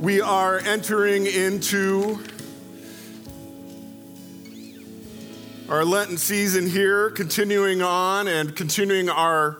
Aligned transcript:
We 0.00 0.20
are 0.20 0.58
entering 0.60 1.26
into 1.26 2.20
our 5.68 5.84
Lenten 5.84 6.16
season 6.16 6.70
here, 6.70 7.10
continuing 7.10 7.82
on 7.82 8.28
and 8.28 8.54
continuing 8.54 9.08
our 9.08 9.58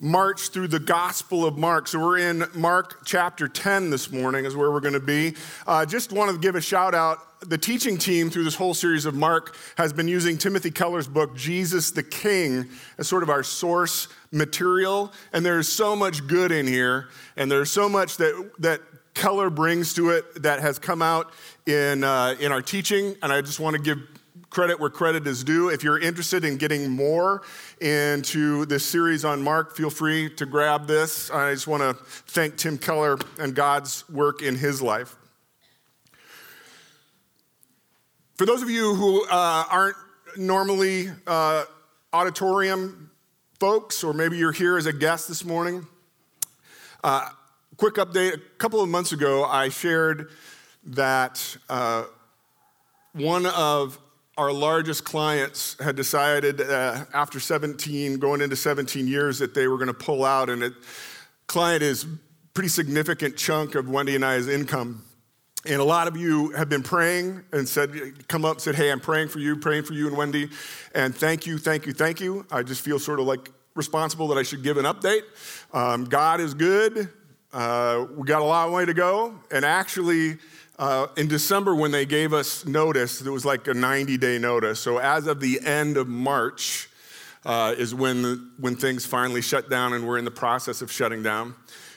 march 0.00 0.48
through 0.48 0.68
the 0.68 0.80
Gospel 0.80 1.44
of 1.44 1.56
Mark. 1.56 1.86
So 1.86 2.00
we're 2.00 2.18
in 2.18 2.46
Mark 2.52 3.02
chapter 3.04 3.46
10 3.46 3.90
this 3.90 4.10
morning, 4.10 4.44
is 4.44 4.56
where 4.56 4.72
we're 4.72 4.80
going 4.80 4.94
to 4.94 4.98
be. 4.98 5.36
Uh, 5.68 5.86
just 5.86 6.10
want 6.10 6.32
to 6.32 6.38
give 6.38 6.56
a 6.56 6.60
shout 6.60 6.92
out. 6.92 7.18
The 7.48 7.56
teaching 7.56 7.96
team 7.96 8.28
through 8.28 8.44
this 8.44 8.56
whole 8.56 8.74
series 8.74 9.06
of 9.06 9.14
Mark 9.14 9.56
has 9.76 9.92
been 9.92 10.08
using 10.08 10.36
Timothy 10.36 10.72
Keller's 10.72 11.06
book, 11.06 11.36
Jesus 11.36 11.92
the 11.92 12.02
King, 12.02 12.68
as 12.98 13.06
sort 13.06 13.22
of 13.22 13.30
our 13.30 13.44
source 13.44 14.08
material. 14.32 15.12
And 15.32 15.46
there's 15.46 15.68
so 15.68 15.94
much 15.94 16.26
good 16.26 16.50
in 16.50 16.66
here, 16.66 17.08
and 17.36 17.48
there's 17.48 17.70
so 17.70 17.88
much 17.88 18.16
that, 18.16 18.50
that 18.58 18.80
Keller 19.14 19.50
brings 19.50 19.94
to 19.94 20.10
it 20.10 20.42
that 20.42 20.60
has 20.60 20.78
come 20.78 21.02
out 21.02 21.32
in, 21.66 22.04
uh, 22.04 22.36
in 22.40 22.52
our 22.52 22.62
teaching. 22.62 23.16
And 23.22 23.32
I 23.32 23.40
just 23.40 23.60
want 23.60 23.76
to 23.76 23.82
give 23.82 23.98
credit 24.50 24.80
where 24.80 24.90
credit 24.90 25.26
is 25.26 25.44
due. 25.44 25.68
If 25.68 25.84
you're 25.84 25.98
interested 25.98 26.44
in 26.44 26.56
getting 26.56 26.90
more 26.90 27.42
into 27.80 28.66
this 28.66 28.84
series 28.84 29.24
on 29.24 29.42
Mark, 29.42 29.76
feel 29.76 29.90
free 29.90 30.28
to 30.34 30.46
grab 30.46 30.86
this. 30.86 31.30
I 31.30 31.52
just 31.52 31.68
want 31.68 31.82
to 31.82 31.94
thank 32.04 32.56
Tim 32.56 32.76
Keller 32.76 33.18
and 33.38 33.54
God's 33.54 34.08
work 34.08 34.42
in 34.42 34.56
his 34.56 34.82
life. 34.82 35.16
For 38.34 38.46
those 38.46 38.62
of 38.62 38.70
you 38.70 38.94
who 38.94 39.24
uh, 39.26 39.64
aren't 39.70 39.96
normally 40.36 41.10
uh, 41.26 41.64
auditorium 42.12 43.10
folks, 43.60 44.02
or 44.02 44.14
maybe 44.14 44.38
you're 44.38 44.52
here 44.52 44.78
as 44.78 44.86
a 44.86 44.92
guest 44.92 45.28
this 45.28 45.44
morning, 45.44 45.86
uh, 47.04 47.28
quick 47.80 47.94
update. 47.94 48.34
A 48.34 48.38
couple 48.58 48.82
of 48.82 48.90
months 48.90 49.12
ago, 49.12 49.42
I 49.42 49.70
shared 49.70 50.28
that 50.84 51.56
uh, 51.70 52.04
one 53.14 53.46
of 53.46 53.98
our 54.36 54.52
largest 54.52 55.04
clients 55.04 55.78
had 55.82 55.96
decided 55.96 56.60
uh, 56.60 57.06
after 57.14 57.40
17, 57.40 58.18
going 58.18 58.42
into 58.42 58.54
17 58.54 59.08
years, 59.08 59.38
that 59.38 59.54
they 59.54 59.66
were 59.66 59.78
going 59.78 59.88
to 59.88 59.94
pull 59.94 60.26
out. 60.26 60.50
And 60.50 60.62
it, 60.62 60.74
client 61.46 61.82
is 61.82 62.06
pretty 62.52 62.68
significant 62.68 63.38
chunk 63.38 63.74
of 63.74 63.88
Wendy 63.88 64.14
and 64.14 64.26
I's 64.26 64.46
income. 64.46 65.02
And 65.64 65.80
a 65.80 65.84
lot 65.84 66.06
of 66.06 66.18
you 66.18 66.50
have 66.50 66.68
been 66.68 66.82
praying 66.82 67.44
and 67.50 67.66
said, 67.66 68.28
come 68.28 68.44
up 68.44 68.60
said, 68.60 68.74
hey, 68.74 68.92
I'm 68.92 69.00
praying 69.00 69.28
for 69.28 69.38
you, 69.38 69.56
praying 69.56 69.84
for 69.84 69.94
you 69.94 70.06
and 70.06 70.18
Wendy. 70.18 70.50
And 70.94 71.14
thank 71.14 71.46
you, 71.46 71.56
thank 71.56 71.86
you, 71.86 71.94
thank 71.94 72.20
you. 72.20 72.44
I 72.50 72.62
just 72.62 72.82
feel 72.82 72.98
sort 72.98 73.20
of 73.20 73.26
like 73.26 73.50
responsible 73.74 74.28
that 74.28 74.36
I 74.36 74.42
should 74.42 74.62
give 74.62 74.76
an 74.76 74.84
update. 74.84 75.22
Um, 75.72 76.04
God 76.04 76.42
is 76.42 76.52
good. 76.52 77.08
Uh, 77.52 78.06
we 78.16 78.26
got 78.26 78.42
a 78.42 78.44
long 78.44 78.72
way 78.72 78.84
to 78.84 78.94
go. 78.94 79.34
And 79.50 79.64
actually, 79.64 80.38
uh, 80.78 81.08
in 81.16 81.28
December, 81.28 81.74
when 81.74 81.90
they 81.90 82.06
gave 82.06 82.32
us 82.32 82.64
notice, 82.64 83.20
it 83.20 83.30
was 83.30 83.44
like 83.44 83.66
a 83.66 83.74
90 83.74 84.16
day 84.18 84.38
notice. 84.38 84.80
So, 84.80 84.98
as 84.98 85.26
of 85.26 85.40
the 85.40 85.60
end 85.60 85.96
of 85.96 86.08
March, 86.08 86.88
uh, 87.44 87.74
is 87.76 87.94
when, 87.94 88.22
the, 88.22 88.48
when 88.58 88.76
things 88.76 89.06
finally 89.06 89.42
shut 89.42 89.70
down 89.70 89.92
and 89.92 90.06
we're 90.06 90.18
in 90.18 90.24
the 90.24 90.30
process 90.30 90.82
of 90.82 90.92
shutting 90.92 91.22
down. 91.22 91.54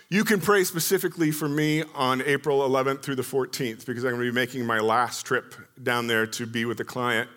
You 0.10 0.24
can 0.24 0.40
pray 0.40 0.64
specifically 0.64 1.32
for 1.32 1.50
me 1.50 1.84
on 1.96 2.22
April 2.22 2.60
11th 2.60 3.02
through 3.02 3.16
the 3.16 3.24
14th 3.24 3.86
because 3.86 4.04
I'm 4.04 4.12
going 4.12 4.26
to 4.26 4.32
be 4.32 4.36
making 4.36 4.66
my 4.66 4.80
last 4.80 5.26
trip 5.26 5.56
down 5.82 6.08
there 6.08 6.28
to 6.28 6.46
be 6.46 6.66
with 6.66 6.80
a 6.80 6.86
client. 6.86 7.30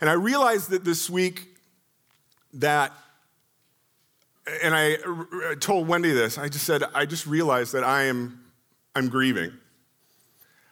And 0.00 0.08
I 0.08 0.14
realized 0.14 0.70
that 0.70 0.84
this 0.84 1.10
week 1.10 1.48
that, 2.54 2.92
and 4.62 4.74
I 4.74 4.96
told 5.60 5.86
Wendy 5.86 6.12
this, 6.12 6.38
I 6.38 6.48
just 6.48 6.64
said, 6.64 6.82
I 6.94 7.06
just 7.06 7.26
realized 7.26 7.72
that 7.74 7.84
I 7.84 8.04
am, 8.04 8.44
I'm 8.94 9.08
grieving. 9.08 9.52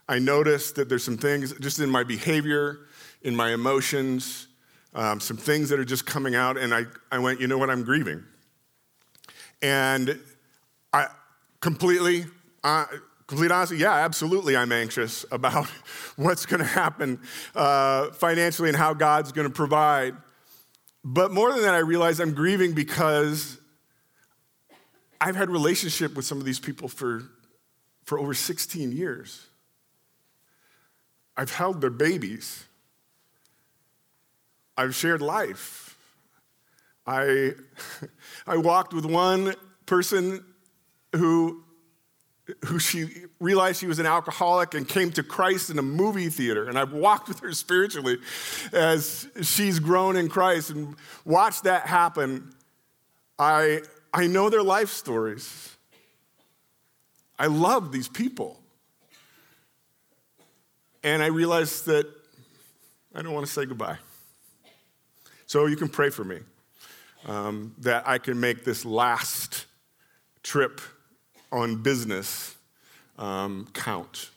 I 0.08 0.18
noticed 0.18 0.74
that 0.74 0.88
there's 0.88 1.04
some 1.04 1.16
things 1.16 1.52
just 1.60 1.78
in 1.78 1.88
my 1.88 2.02
behavior, 2.02 2.80
in 3.22 3.36
my 3.36 3.52
emotions, 3.52 4.48
um, 4.92 5.20
some 5.20 5.36
things 5.36 5.68
that 5.68 5.78
are 5.78 5.84
just 5.84 6.04
coming 6.04 6.34
out, 6.34 6.58
and 6.58 6.74
I, 6.74 6.86
I 7.12 7.20
went, 7.20 7.40
you 7.40 7.46
know 7.46 7.58
what, 7.58 7.70
I'm 7.70 7.84
grieving. 7.84 8.24
And 9.62 10.18
I 10.92 11.06
completely, 11.60 12.24
uh, 12.64 12.86
complete 13.28 13.52
honesty, 13.52 13.76
yeah, 13.76 13.92
absolutely, 13.92 14.56
I'm 14.56 14.72
anxious 14.72 15.24
about 15.32 15.68
what's 16.16 16.44
going 16.44 16.58
to 16.58 16.66
happen 16.66 17.20
uh, 17.54 18.10
financially 18.10 18.68
and 18.68 18.76
how 18.76 18.94
God's 18.94 19.30
going 19.30 19.46
to 19.46 19.54
provide. 19.54 20.16
But 21.04 21.30
more 21.30 21.52
than 21.52 21.62
that, 21.62 21.74
I 21.74 21.78
realize 21.78 22.18
I'm 22.18 22.34
grieving 22.34 22.72
because 22.72 23.59
I've 25.20 25.36
had 25.36 25.50
relationship 25.50 26.14
with 26.14 26.24
some 26.24 26.38
of 26.38 26.44
these 26.44 26.58
people 26.58 26.88
for, 26.88 27.24
for 28.04 28.18
over 28.18 28.32
16 28.32 28.92
years. 28.92 29.46
I've 31.36 31.52
held 31.52 31.80
their 31.80 31.90
babies. 31.90 32.64
I've 34.76 34.94
shared 34.94 35.20
life. 35.20 35.98
I, 37.06 37.52
I 38.46 38.56
walked 38.56 38.94
with 38.94 39.04
one 39.04 39.54
person 39.84 40.44
who, 41.14 41.64
who 42.64 42.78
she 42.78 43.08
realized 43.40 43.80
she 43.80 43.86
was 43.86 43.98
an 43.98 44.06
alcoholic 44.06 44.74
and 44.74 44.88
came 44.88 45.10
to 45.12 45.22
Christ 45.22 45.68
in 45.68 45.78
a 45.78 45.82
movie 45.82 46.30
theater. 46.30 46.68
And 46.68 46.78
I've 46.78 46.92
walked 46.92 47.28
with 47.28 47.40
her 47.40 47.52
spiritually 47.52 48.18
as 48.72 49.28
she's 49.42 49.78
grown 49.78 50.16
in 50.16 50.28
Christ 50.28 50.70
and 50.70 50.96
watched 51.26 51.64
that 51.64 51.86
happen. 51.86 52.54
I, 53.38 53.82
I 54.12 54.26
know 54.26 54.50
their 54.50 54.62
life 54.62 54.90
stories. 54.90 55.76
I 57.38 57.46
love 57.46 57.92
these 57.92 58.08
people. 58.08 58.58
And 61.02 61.22
I 61.22 61.26
realized 61.26 61.86
that 61.86 62.06
I 63.14 63.22
don't 63.22 63.32
want 63.32 63.46
to 63.46 63.52
say 63.52 63.64
goodbye. 63.64 63.98
So 65.46 65.66
you 65.66 65.76
can 65.76 65.88
pray 65.88 66.10
for 66.10 66.24
me 66.24 66.40
um, 67.26 67.74
that 67.78 68.06
I 68.06 68.18
can 68.18 68.38
make 68.38 68.64
this 68.64 68.84
last 68.84 69.66
trip 70.42 70.80
on 71.50 71.82
business 71.82 72.56
um, 73.18 73.68
count 73.72 74.30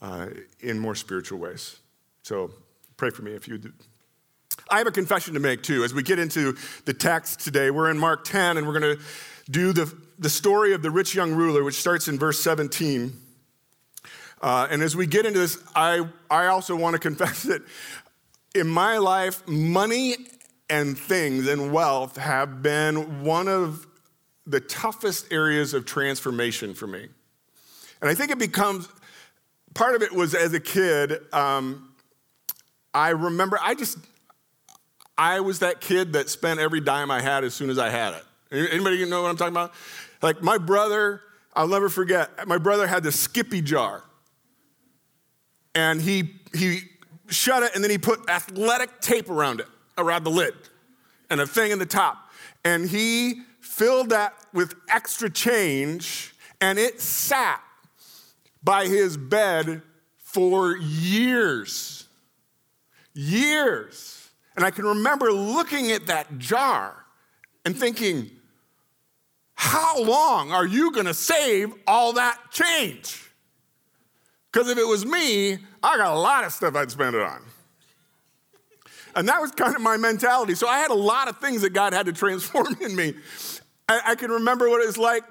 uh, 0.00 0.28
in 0.60 0.78
more 0.78 0.94
spiritual 0.94 1.38
ways. 1.38 1.78
So 2.22 2.50
pray 2.96 3.10
for 3.10 3.22
me 3.22 3.32
if 3.32 3.48
you 3.48 3.58
do. 3.58 3.72
I 4.70 4.78
have 4.78 4.86
a 4.86 4.92
confession 4.92 5.34
to 5.34 5.40
make 5.40 5.62
too. 5.62 5.84
As 5.84 5.94
we 5.94 6.02
get 6.02 6.18
into 6.18 6.56
the 6.84 6.94
text 6.94 7.40
today, 7.40 7.70
we're 7.70 7.90
in 7.90 7.98
Mark 7.98 8.24
10 8.24 8.56
and 8.56 8.66
we're 8.66 8.78
going 8.78 8.96
to 8.96 9.04
do 9.50 9.72
the, 9.72 9.92
the 10.18 10.28
story 10.28 10.72
of 10.74 10.82
the 10.82 10.90
rich 10.90 11.14
young 11.14 11.32
ruler, 11.32 11.64
which 11.64 11.76
starts 11.76 12.08
in 12.08 12.18
verse 12.18 12.40
17. 12.40 13.12
Uh, 14.40 14.68
and 14.70 14.82
as 14.82 14.94
we 14.94 15.06
get 15.06 15.26
into 15.26 15.38
this, 15.38 15.58
I, 15.74 16.06
I 16.30 16.46
also 16.46 16.76
want 16.76 16.94
to 16.94 16.98
confess 17.08 17.42
that 17.44 17.62
in 18.54 18.68
my 18.68 18.98
life, 18.98 19.46
money 19.46 20.16
and 20.70 20.98
things 20.98 21.46
and 21.46 21.72
wealth 21.72 22.16
have 22.16 22.62
been 22.62 23.24
one 23.24 23.48
of 23.48 23.86
the 24.46 24.60
toughest 24.60 25.32
areas 25.32 25.74
of 25.74 25.84
transformation 25.84 26.74
for 26.74 26.86
me. 26.86 27.08
And 28.00 28.08
I 28.08 28.14
think 28.14 28.30
it 28.30 28.38
becomes 28.38 28.88
part 29.74 29.94
of 29.94 30.02
it 30.02 30.12
was 30.12 30.34
as 30.34 30.52
a 30.54 30.60
kid, 30.60 31.20
um, 31.32 31.92
I 32.94 33.10
remember 33.10 33.58
I 33.62 33.74
just, 33.74 33.98
I 35.18 35.40
was 35.40 35.58
that 35.58 35.80
kid 35.80 36.12
that 36.12 36.30
spent 36.30 36.60
every 36.60 36.80
dime 36.80 37.10
I 37.10 37.20
had 37.20 37.42
as 37.42 37.52
soon 37.52 37.70
as 37.70 37.78
I 37.78 37.90
had 37.90 38.14
it. 38.14 38.70
Anybody 38.72 39.04
know 39.04 39.22
what 39.22 39.28
I'm 39.28 39.36
talking 39.36 39.52
about? 39.52 39.74
Like 40.22 40.40
my 40.42 40.56
brother, 40.56 41.20
I'll 41.54 41.68
never 41.68 41.88
forget, 41.88 42.46
my 42.46 42.56
brother 42.56 42.86
had 42.86 43.02
this 43.02 43.18
Skippy 43.18 43.60
jar 43.60 44.04
and 45.74 46.00
he, 46.00 46.34
he 46.54 46.82
shut 47.28 47.64
it 47.64 47.74
and 47.74 47.82
then 47.82 47.90
he 47.90 47.98
put 47.98 48.30
athletic 48.30 49.00
tape 49.00 49.28
around 49.28 49.60
it, 49.60 49.66
around 49.98 50.22
the 50.22 50.30
lid, 50.30 50.54
and 51.28 51.40
a 51.40 51.46
thing 51.46 51.72
in 51.72 51.80
the 51.80 51.86
top. 51.86 52.16
And 52.64 52.88
he 52.88 53.42
filled 53.60 54.10
that 54.10 54.34
with 54.54 54.74
extra 54.88 55.28
change 55.28 56.32
and 56.60 56.78
it 56.78 57.00
sat 57.00 57.60
by 58.62 58.86
his 58.86 59.16
bed 59.16 59.82
for 60.18 60.76
years. 60.76 62.06
Years. 63.14 64.17
And 64.58 64.66
I 64.66 64.72
can 64.72 64.86
remember 64.86 65.30
looking 65.30 65.92
at 65.92 66.06
that 66.06 66.36
jar 66.36 67.04
and 67.64 67.78
thinking, 67.78 68.28
how 69.54 70.02
long 70.02 70.50
are 70.50 70.66
you 70.66 70.90
gonna 70.90 71.14
save 71.14 71.72
all 71.86 72.14
that 72.14 72.40
change? 72.50 73.30
Because 74.50 74.68
if 74.68 74.76
it 74.76 74.84
was 74.84 75.06
me, 75.06 75.58
I 75.80 75.96
got 75.96 76.12
a 76.12 76.18
lot 76.18 76.42
of 76.42 76.52
stuff 76.52 76.74
I'd 76.74 76.90
spend 76.90 77.14
it 77.14 77.22
on. 77.22 77.40
And 79.14 79.28
that 79.28 79.40
was 79.40 79.52
kind 79.52 79.76
of 79.76 79.80
my 79.80 79.96
mentality. 79.96 80.56
So 80.56 80.66
I 80.66 80.78
had 80.78 80.90
a 80.90 80.94
lot 80.94 81.28
of 81.28 81.38
things 81.38 81.62
that 81.62 81.70
God 81.70 81.92
had 81.92 82.06
to 82.06 82.12
transform 82.12 82.76
in 82.80 82.96
me. 82.96 83.14
I, 83.88 84.00
I 84.06 84.14
can 84.16 84.32
remember 84.32 84.68
what 84.68 84.82
it 84.82 84.88
was 84.88 84.98
like 84.98 85.22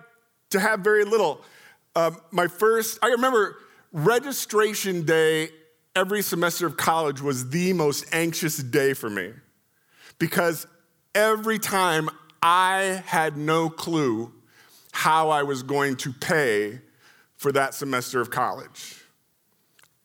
to 0.52 0.60
have 0.62 0.80
very 0.80 1.04
little. 1.04 1.42
Um, 1.98 2.16
my 2.32 2.48
first, 2.48 2.98
I 3.04 3.08
remember 3.08 3.58
registration 3.92 5.04
day 5.04 5.50
every 5.98 6.22
semester 6.22 6.68
of 6.68 6.78
college 6.78 7.22
was 7.22 7.50
the 7.50 7.74
most 7.74 8.06
anxious 8.14 8.58
day 8.58 8.94
for 8.94 9.10
me 9.10 9.34
because 10.20 10.68
every 11.16 11.58
time 11.58 12.08
I 12.44 13.02
had 13.08 13.36
no 13.36 13.68
clue 13.68 14.32
how 14.92 15.32
I 15.32 15.42
was 15.42 15.64
going 15.64 15.96
to 15.98 16.14
pay 16.14 16.82
for 17.38 17.52
that 17.52 17.74
semester 17.74 18.22
of 18.22 18.30
college. 18.30 19.04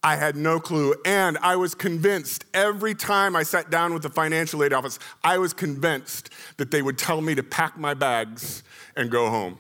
I 0.02 0.16
had 0.16 0.34
no 0.34 0.58
clue. 0.58 0.94
And 1.04 1.36
I 1.38 1.56
was 1.56 1.74
convinced 1.74 2.46
every 2.54 2.94
time 2.94 3.36
I 3.36 3.42
sat 3.42 3.70
down 3.70 3.92
with 3.92 4.02
the 4.02 4.10
financial 4.10 4.64
aid 4.64 4.72
office, 4.72 4.98
I 5.22 5.36
was 5.36 5.52
convinced 5.52 6.30
that 6.56 6.70
they 6.70 6.80
would 6.80 6.96
tell 6.96 7.20
me 7.20 7.34
to 7.34 7.42
pack 7.42 7.76
my 7.78 7.92
bags 7.92 8.62
and 8.96 9.10
go 9.10 9.28
home. 9.28 9.58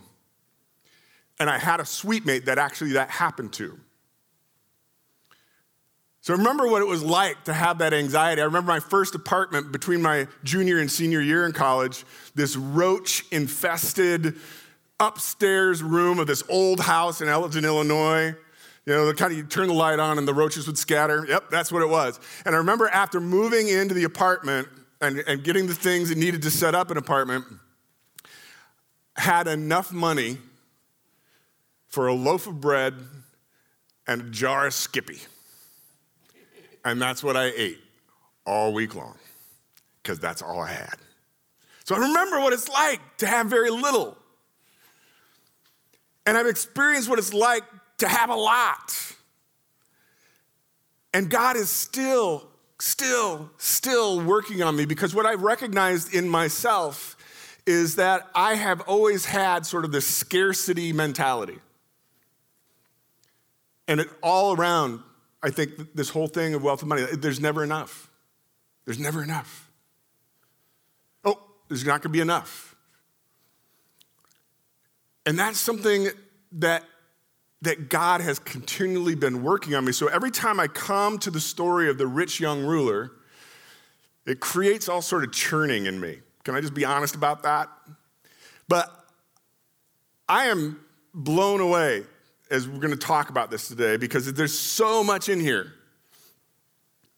And 1.38 1.50
I 1.50 1.58
had 1.58 1.78
a 1.78 1.84
suite 1.84 2.24
mate 2.24 2.46
that 2.46 2.56
actually 2.58 2.92
that 2.92 3.10
happened 3.10 3.52
to. 3.54 3.78
So 6.22 6.32
I 6.32 6.36
remember 6.36 6.68
what 6.68 6.82
it 6.82 6.86
was 6.86 7.02
like 7.02 7.44
to 7.44 7.52
have 7.52 7.78
that 7.78 7.92
anxiety. 7.92 8.40
I 8.40 8.44
remember 8.44 8.70
my 8.70 8.78
first 8.78 9.16
apartment 9.16 9.72
between 9.72 10.00
my 10.00 10.28
junior 10.44 10.78
and 10.78 10.88
senior 10.88 11.20
year 11.20 11.44
in 11.44 11.52
college, 11.52 12.04
this 12.36 12.56
roach 12.56 13.24
infested 13.32 14.36
upstairs 15.00 15.82
room 15.82 16.20
of 16.20 16.28
this 16.28 16.44
old 16.48 16.78
house 16.78 17.20
in 17.20 17.28
Elgin, 17.28 17.64
Illinois. 17.64 18.36
You 18.86 18.92
know, 18.92 19.06
the 19.06 19.14
kind 19.14 19.32
of 19.32 19.38
you 19.38 19.44
turn 19.44 19.66
the 19.66 19.74
light 19.74 19.98
on 19.98 20.16
and 20.16 20.26
the 20.26 20.32
roaches 20.32 20.68
would 20.68 20.78
scatter. 20.78 21.26
Yep, 21.28 21.50
that's 21.50 21.72
what 21.72 21.82
it 21.82 21.88
was. 21.88 22.20
And 22.46 22.54
I 22.54 22.58
remember 22.58 22.88
after 22.88 23.20
moving 23.20 23.66
into 23.66 23.92
the 23.92 24.04
apartment 24.04 24.68
and, 25.00 25.18
and 25.26 25.42
getting 25.42 25.66
the 25.66 25.74
things 25.74 26.08
that 26.10 26.18
needed 26.18 26.42
to 26.42 26.52
set 26.52 26.76
up 26.76 26.92
an 26.92 26.98
apartment, 26.98 27.44
had 29.16 29.48
enough 29.48 29.92
money 29.92 30.38
for 31.88 32.06
a 32.06 32.14
loaf 32.14 32.46
of 32.46 32.60
bread 32.60 32.94
and 34.06 34.20
a 34.20 34.30
jar 34.30 34.68
of 34.68 34.74
Skippy. 34.74 35.18
And 36.84 37.00
that's 37.00 37.22
what 37.22 37.36
I 37.36 37.52
ate 37.56 37.78
all 38.44 38.72
week 38.72 38.94
long, 38.94 39.16
because 40.02 40.18
that's 40.18 40.42
all 40.42 40.60
I 40.60 40.70
had. 40.70 40.96
So 41.84 41.94
I 41.94 41.98
remember 41.98 42.40
what 42.40 42.52
it's 42.52 42.68
like 42.68 43.00
to 43.18 43.26
have 43.26 43.46
very 43.46 43.70
little. 43.70 44.16
And 46.26 46.36
I've 46.36 46.46
experienced 46.46 47.08
what 47.08 47.18
it's 47.18 47.34
like 47.34 47.64
to 47.98 48.08
have 48.08 48.30
a 48.30 48.34
lot. 48.34 49.14
And 51.14 51.28
God 51.28 51.56
is 51.56 51.68
still, 51.68 52.48
still, 52.80 53.50
still 53.58 54.20
working 54.20 54.62
on 54.62 54.76
me 54.76 54.84
because 54.84 55.14
what 55.14 55.26
I've 55.26 55.42
recognized 55.42 56.14
in 56.14 56.28
myself 56.28 57.16
is 57.66 57.96
that 57.96 58.28
I 58.34 58.54
have 58.54 58.80
always 58.82 59.24
had 59.24 59.66
sort 59.66 59.84
of 59.84 59.92
this 59.92 60.06
scarcity 60.06 60.92
mentality. 60.92 61.58
And 63.86 64.00
it 64.00 64.08
all 64.22 64.56
around 64.56 65.00
I 65.42 65.50
think 65.50 65.94
this 65.94 66.08
whole 66.08 66.28
thing 66.28 66.54
of 66.54 66.62
wealth 66.62 66.82
and 66.82 66.88
money, 66.88 67.04
there's 67.12 67.40
never 67.40 67.64
enough. 67.64 68.10
There's 68.84 68.98
never 68.98 69.22
enough. 69.22 69.70
Oh, 71.24 71.40
there's 71.68 71.84
not 71.84 72.02
going 72.02 72.02
to 72.02 72.08
be 72.10 72.20
enough. 72.20 72.76
And 75.26 75.38
that's 75.38 75.58
something 75.58 76.08
that, 76.52 76.84
that 77.62 77.88
God 77.88 78.20
has 78.20 78.38
continually 78.38 79.14
been 79.14 79.42
working 79.42 79.74
on 79.74 79.84
me. 79.84 79.92
So 79.92 80.08
every 80.08 80.30
time 80.30 80.60
I 80.60 80.66
come 80.66 81.18
to 81.20 81.30
the 81.30 81.40
story 81.40 81.88
of 81.88 81.98
the 81.98 82.06
rich 82.06 82.40
young 82.40 82.64
ruler, 82.64 83.12
it 84.26 84.40
creates 84.40 84.88
all 84.88 85.02
sort 85.02 85.24
of 85.24 85.32
churning 85.32 85.86
in 85.86 86.00
me. 86.00 86.18
Can 86.44 86.54
I 86.54 86.60
just 86.60 86.74
be 86.74 86.84
honest 86.84 87.14
about 87.14 87.42
that? 87.44 87.68
But 88.68 88.90
I 90.28 90.46
am 90.46 90.80
blown 91.14 91.60
away 91.60 92.04
as 92.52 92.68
we're 92.68 92.78
going 92.78 92.90
to 92.90 92.96
talk 92.96 93.30
about 93.30 93.50
this 93.50 93.66
today 93.66 93.96
because 93.96 94.30
there's 94.34 94.56
so 94.56 95.02
much 95.02 95.30
in 95.30 95.40
here 95.40 95.72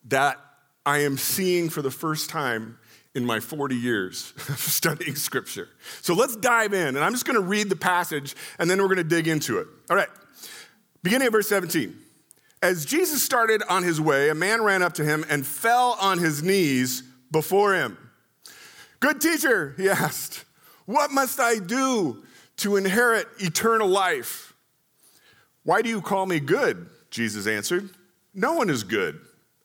that 0.06 0.38
I 0.86 0.98
am 0.98 1.18
seeing 1.18 1.68
for 1.68 1.82
the 1.82 1.90
first 1.90 2.30
time 2.30 2.78
in 3.16 3.26
my 3.26 3.40
40 3.40 3.74
years 3.74 4.32
of 4.48 4.58
studying 4.58 5.16
scripture. 5.16 5.68
So 6.02 6.14
let's 6.14 6.36
dive 6.36 6.72
in, 6.72 6.94
and 6.94 6.98
I'm 6.98 7.12
just 7.12 7.26
going 7.26 7.38
to 7.38 7.44
read 7.44 7.68
the 7.68 7.76
passage 7.76 8.36
and 8.60 8.70
then 8.70 8.78
we're 8.78 8.86
going 8.86 8.96
to 8.98 9.04
dig 9.04 9.26
into 9.26 9.58
it. 9.58 9.66
All 9.90 9.96
right, 9.96 10.08
beginning 11.02 11.26
of 11.26 11.32
verse 11.32 11.48
17. 11.48 11.96
As 12.62 12.86
Jesus 12.86 13.22
started 13.22 13.62
on 13.68 13.82
his 13.82 14.00
way, 14.00 14.30
a 14.30 14.34
man 14.34 14.62
ran 14.62 14.82
up 14.82 14.94
to 14.94 15.04
him 15.04 15.24
and 15.28 15.44
fell 15.44 15.98
on 16.00 16.18
his 16.18 16.42
knees 16.42 17.02
before 17.30 17.74
him. 17.74 17.98
Good 19.00 19.20
teacher, 19.20 19.74
he 19.76 19.90
asked, 19.90 20.44
what 20.86 21.10
must 21.10 21.40
I 21.40 21.58
do 21.58 22.22
to 22.58 22.76
inherit 22.76 23.26
eternal 23.40 23.88
life? 23.88 24.53
Why 25.64 25.82
do 25.82 25.88
you 25.88 26.00
call 26.00 26.26
me 26.26 26.40
good? 26.40 26.88
Jesus 27.10 27.46
answered. 27.46 27.90
No 28.34 28.54
one 28.54 28.70
is 28.70 28.84
good 28.84 29.20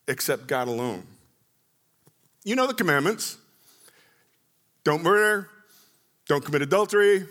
except 0.07 0.47
God 0.47 0.67
alone. 0.67 1.03
You 2.43 2.55
know 2.55 2.67
the 2.67 2.73
commandments 2.73 3.37
don't 4.83 5.03
murder, 5.03 5.49
don't 6.27 6.43
commit 6.43 6.61
adultery, 6.61 7.27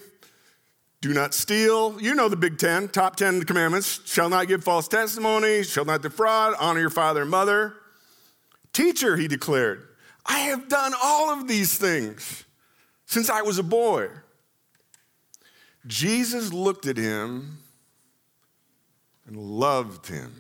do 1.01 1.15
not 1.15 1.33
steal. 1.33 2.01
You 2.01 2.15
know 2.15 2.29
the 2.29 2.37
big 2.37 2.59
10, 2.59 2.89
top 2.89 3.17
10 3.17 3.45
commandments 3.45 4.01
shall 4.05 4.29
not 4.29 4.49
give 4.49 4.63
false 4.63 4.87
testimony, 4.87 5.63
shall 5.63 5.85
not 5.85 6.03
defraud, 6.03 6.55
honor 6.61 6.81
your 6.81 6.91
father 6.91 7.23
and 7.23 7.31
mother. 7.31 7.75
Teacher, 8.73 9.17
he 9.17 9.29
declared, 9.29 9.83
I 10.27 10.41
have 10.41 10.69
done 10.69 10.93
all 11.03 11.33
of 11.33 11.49
these 11.49 11.79
things 11.79 12.45
since 13.07 13.31
I 13.31 13.43
was 13.43 13.59
a 13.59 13.63
boy. 13.63 14.09
Jesus 15.87 16.53
looked 16.53 16.87
at 16.87 16.97
him 16.97 17.59
and 19.29 19.37
loved 19.37 20.07
him. 20.07 20.33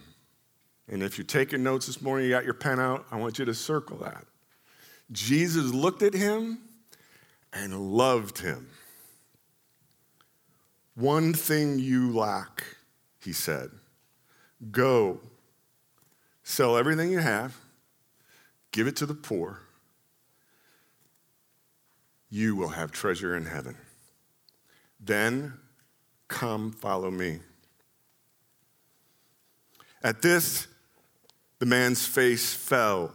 And 0.89 1.03
if 1.03 1.19
you're 1.19 1.27
taking 1.27 1.63
notes 1.63 1.87
this 1.87 2.01
morning, 2.01 2.27
you 2.27 2.33
got 2.33 2.45
your 2.45 2.55
pen 2.55 2.81
out, 2.81 3.05
I 3.11 3.17
want 3.17 3.39
you 3.39 3.45
to 3.45 3.55
circle 3.55 3.99
that. 3.99 4.25
Jesus 5.13 5.73
looked 5.73 6.03
at 6.03 6.15
him 6.15 6.59
and 7.53 7.93
loved 7.93 8.39
him. 8.39 8.69
One 10.95 11.35
thing 11.35 11.79
you 11.79 12.13
lack, 12.13 12.65
he 13.23 13.33
said. 13.33 13.71
Go, 14.73 15.21
sell 16.43 16.77
everything 16.77 17.13
you 17.13 17.19
have, 17.19 17.57
give 18.73 18.87
it 18.87 18.97
to 18.97 19.07
the 19.07 19.15
poor. 19.15 19.61
You 22.31 22.57
will 22.57 22.69
have 22.69 22.91
treasure 22.91 23.37
in 23.37 23.45
heaven. 23.45 23.77
Then 24.99 25.55
come 26.27 26.73
follow 26.73 27.11
me. 27.11 27.41
At 30.03 30.23
this, 30.23 30.69
the 31.59 31.67
man's 31.67 32.07
face 32.07 32.55
fell. 32.55 33.13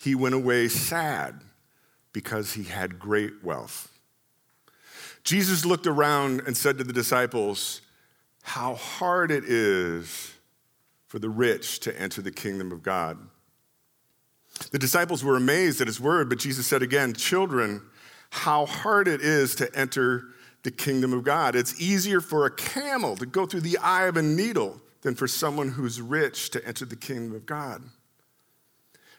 He 0.00 0.14
went 0.14 0.34
away 0.34 0.68
sad 0.68 1.40
because 2.12 2.54
he 2.54 2.64
had 2.64 2.98
great 2.98 3.44
wealth. 3.44 3.92
Jesus 5.24 5.64
looked 5.64 5.86
around 5.86 6.42
and 6.46 6.56
said 6.56 6.78
to 6.78 6.84
the 6.84 6.92
disciples, 6.92 7.80
How 8.42 8.74
hard 8.74 9.30
it 9.30 9.44
is 9.44 10.32
for 11.06 11.18
the 11.18 11.28
rich 11.28 11.80
to 11.80 12.00
enter 12.00 12.22
the 12.22 12.30
kingdom 12.30 12.72
of 12.72 12.82
God. 12.82 13.18
The 14.72 14.78
disciples 14.78 15.22
were 15.22 15.36
amazed 15.36 15.80
at 15.80 15.86
his 15.86 16.00
word, 16.00 16.28
but 16.28 16.38
Jesus 16.38 16.66
said 16.66 16.82
again, 16.82 17.14
Children, 17.14 17.82
how 18.30 18.66
hard 18.66 19.08
it 19.08 19.20
is 19.20 19.54
to 19.56 19.74
enter 19.76 20.24
the 20.62 20.70
kingdom 20.70 21.12
of 21.12 21.24
God. 21.24 21.54
It's 21.54 21.80
easier 21.80 22.20
for 22.20 22.44
a 22.44 22.50
camel 22.50 23.16
to 23.16 23.26
go 23.26 23.46
through 23.46 23.60
the 23.60 23.78
eye 23.78 24.06
of 24.06 24.16
a 24.16 24.22
needle 24.22 24.80
than 25.08 25.14
for 25.14 25.26
someone 25.26 25.70
who's 25.70 26.02
rich 26.02 26.50
to 26.50 26.62
enter 26.68 26.84
the 26.84 26.94
kingdom 26.94 27.34
of 27.34 27.46
God. 27.46 27.82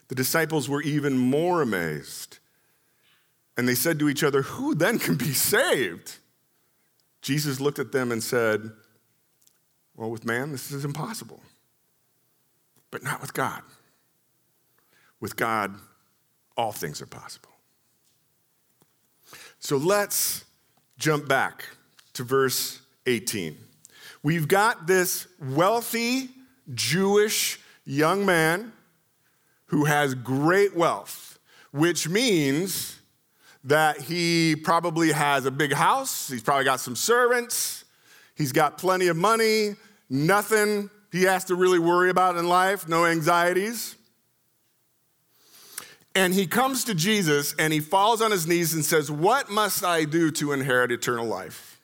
The 0.08 0.14
disciples 0.14 0.70
were 0.70 0.84
even 0.84 1.18
more 1.18 1.64
amazed. 1.64 2.38
And 3.58 3.68
they 3.68 3.74
said 3.74 3.98
to 3.98 4.08
each 4.08 4.24
other, 4.24 4.44
Who 4.44 4.76
then 4.76 5.00
can 5.00 5.16
be 5.16 5.34
saved? 5.34 6.18
Jesus 7.24 7.60
looked 7.60 7.80
at 7.80 7.92
them 7.92 8.12
and 8.12 8.22
said, 8.22 8.70
Well, 9.96 10.12
with 10.12 10.26
man, 10.26 10.52
this 10.52 10.72
is 10.72 10.86
impossible, 10.86 11.42
but 12.92 13.02
not 13.02 13.20
with 13.20 13.34
God. 13.34 13.64
With 15.20 15.36
God, 15.36 15.74
all 16.56 16.72
things 16.72 17.02
are 17.02 17.08
possible. 17.08 17.50
So 19.58 19.76
let's 19.78 20.46
jump 21.00 21.28
back 21.28 21.66
to 22.14 22.24
verse 22.24 22.80
18. 23.08 23.58
We've 24.22 24.48
got 24.48 24.86
this 24.86 25.28
wealthy 25.42 26.30
Jewish 26.74 27.60
young 27.86 28.26
man 28.26 28.74
who 29.68 29.86
has 29.86 30.14
great 30.14 30.76
wealth, 30.76 31.40
which 31.72 32.10
means 32.10 33.00
that 33.64 34.00
he 34.00 34.56
probably 34.56 35.12
has 35.12 35.46
a 35.46 35.52
big 35.52 35.74
house, 35.74 36.30
he's 36.30 36.44
probably 36.44 36.66
got 36.66 36.80
some 36.80 36.96
servants, 36.96 37.86
he's 38.36 38.52
got 38.52 38.78
plenty 38.78 39.08
of 39.08 39.18
money, 39.18 39.76
nothing 40.10 40.90
he 41.12 41.24
has 41.24 41.46
to 41.46 41.56
really 41.56 41.80
worry 41.80 42.10
about 42.10 42.38
in 42.38 42.48
life, 42.48 42.88
no 42.88 43.06
anxieties. 43.06 43.96
And 46.16 46.34
he 46.34 46.48
comes 46.48 46.84
to 46.86 46.96
Jesus 46.96 47.54
and 47.58 47.72
he 47.72 47.80
falls 47.80 48.22
on 48.22 48.32
his 48.32 48.48
knees 48.48 48.74
and 48.74 48.84
says, 48.84 49.12
What 49.12 49.50
must 49.50 49.84
I 49.84 50.06
do 50.06 50.32
to 50.32 50.52
inherit 50.52 50.92
eternal 50.92 51.26
life? 51.26 51.79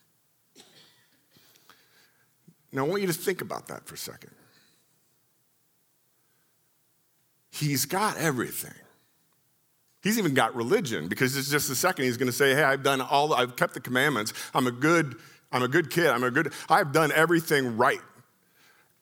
Now, 2.75 2.85
I 2.85 2.89
want 2.89 3.01
you 3.01 3.07
to 3.07 3.13
think 3.13 3.41
about 3.41 3.67
that 3.67 3.87
for 3.87 3.95
a 3.95 3.97
second. 3.97 4.31
He's 7.49 7.85
got 7.85 8.17
everything. 8.17 8.73
He's 10.03 10.19
even 10.19 10.35
got 10.35 10.55
religion 10.55 11.07
because 11.07 11.35
it's 11.35 11.49
just 11.49 11.69
a 11.71 11.75
second 11.75 12.05
he's 12.05 12.17
going 12.17 12.27
to 12.27 12.33
say, 12.33 12.53
Hey, 12.53 12.63
I've 12.63 12.83
done 12.83 13.01
all, 13.01 13.33
I've 13.33 13.55
kept 13.55 13.73
the 13.73 13.79
commandments. 13.79 14.33
I'm 14.53 14.67
a 14.67 14.71
good 14.71 15.15
I'm 15.55 15.63
a 15.63 15.69
good 15.69 15.89
kid. 15.89 16.07
I'm 16.07 16.23
a 16.23 16.31
good, 16.31 16.51
I've 16.67 16.91
done 16.91 17.13
everything 17.13 17.77
right. 17.77 18.01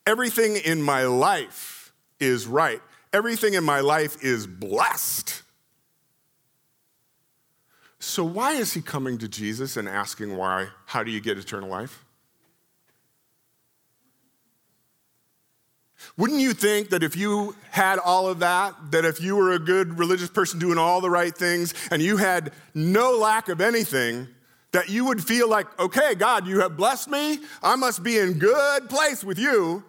Everything 0.06 0.56
in 0.56 0.80
my 0.80 1.04
life 1.04 1.92
is 2.20 2.46
right. 2.46 2.80
Everything 3.12 3.54
in 3.54 3.64
my 3.64 3.80
life 3.80 4.22
is 4.22 4.46
blessed. 4.46 5.42
So, 7.98 8.22
why 8.22 8.52
is 8.52 8.72
he 8.72 8.82
coming 8.82 9.18
to 9.18 9.28
Jesus 9.28 9.76
and 9.76 9.88
asking 9.88 10.36
why? 10.36 10.68
How 10.86 11.02
do 11.02 11.10
you 11.10 11.20
get 11.20 11.38
eternal 11.38 11.68
life? 11.68 12.04
Wouldn't 16.16 16.40
you 16.40 16.52
think 16.52 16.90
that 16.90 17.02
if 17.02 17.16
you 17.16 17.56
had 17.70 17.98
all 17.98 18.28
of 18.28 18.38
that, 18.38 18.74
that 18.92 19.04
if 19.04 19.20
you 19.20 19.34
were 19.34 19.52
a 19.52 19.58
good 19.58 19.98
religious 19.98 20.30
person 20.30 20.60
doing 20.60 20.78
all 20.78 21.00
the 21.00 21.10
right 21.10 21.36
things 21.36 21.74
and 21.90 22.00
you 22.00 22.16
had 22.16 22.52
no 22.72 23.18
lack 23.18 23.48
of 23.48 23.60
anything, 23.60 24.28
that 24.70 24.88
you 24.88 25.04
would 25.06 25.22
feel 25.22 25.48
like, 25.48 25.66
okay, 25.80 26.14
God, 26.14 26.46
you 26.46 26.60
have 26.60 26.76
blessed 26.76 27.08
me. 27.08 27.38
I 27.62 27.76
must 27.76 28.02
be 28.02 28.18
in 28.18 28.38
good 28.38 28.88
place 28.88 29.24
with 29.24 29.38
you. 29.38 29.84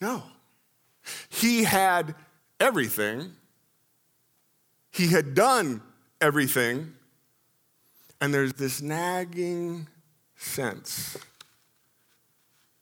No. 0.00 0.22
He 1.28 1.64
had 1.64 2.14
everything. 2.60 3.32
He 4.90 5.08
had 5.08 5.34
done 5.34 5.82
everything, 6.20 6.92
and 8.20 8.32
there's 8.32 8.54
this 8.54 8.80
nagging 8.80 9.88
sense 10.36 11.16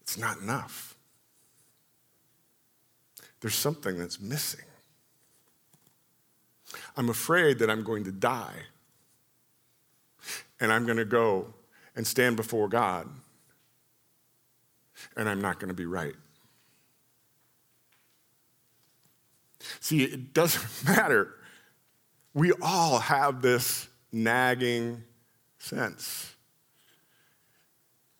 it's 0.03 0.19
not 0.19 0.39
enough. 0.39 0.92
There's 3.43 3.55
something 3.55 3.99
that's 3.99 4.19
missing. 4.19 4.65
I'm 6.97 7.11
afraid 7.11 7.59
that 7.59 7.69
I'm 7.69 7.85
going 7.85 8.05
to 8.05 8.13
die, 8.13 8.55
and 10.59 10.73
I'm 10.73 10.87
going 10.87 10.97
to 10.97 11.05
go 11.05 11.53
and 11.95 12.07
stand 12.07 12.37
before 12.37 12.69
God, 12.69 13.07
and 15.17 15.29
I'm 15.29 15.43
not 15.43 15.61
going 15.61 15.69
to 15.69 15.75
be 15.75 15.85
right. 15.85 16.15
See, 19.81 20.05
it 20.05 20.33
doesn't 20.33 20.65
matter 20.97 21.35
we 22.35 22.53
all 22.63 22.99
have 22.99 23.43
this 23.43 23.89
nagging 24.11 25.03
sense. 25.59 26.35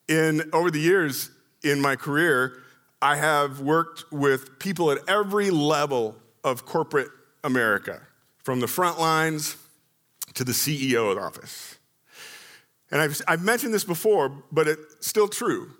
In 0.07 0.49
over 0.53 0.69
the 0.69 0.79
years 0.79 1.31
in 1.63 1.81
my 1.81 1.95
career, 1.95 2.62
I 3.03 3.17
have 3.17 3.59
worked 3.59 4.09
with 4.13 4.59
people 4.59 4.89
at 4.89 4.97
every 5.09 5.49
level 5.49 6.15
of 6.41 6.65
corporate 6.65 7.09
America, 7.43 8.01
from 8.45 8.61
the 8.61 8.67
front 8.67 8.97
lines 8.97 9.57
to 10.35 10.45
the 10.45 10.53
CEO 10.53 11.21
office. 11.21 11.77
And 12.91 13.01
I've, 13.01 13.21
I've 13.27 13.43
mentioned 13.43 13.73
this 13.73 13.83
before, 13.83 14.31
but 14.53 14.69
it's 14.69 15.05
still 15.05 15.27
true. 15.27 15.71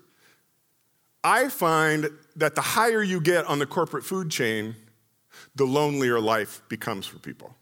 I 1.24 1.48
find 1.48 2.10
that 2.36 2.56
the 2.56 2.60
higher 2.60 3.02
you 3.02 3.22
get 3.22 3.46
on 3.46 3.58
the 3.58 3.64
corporate 3.64 4.04
food 4.04 4.30
chain, 4.30 4.76
the 5.54 5.64
lonelier 5.64 6.20
life 6.20 6.60
becomes 6.68 7.06
for 7.06 7.18
people. 7.18 7.54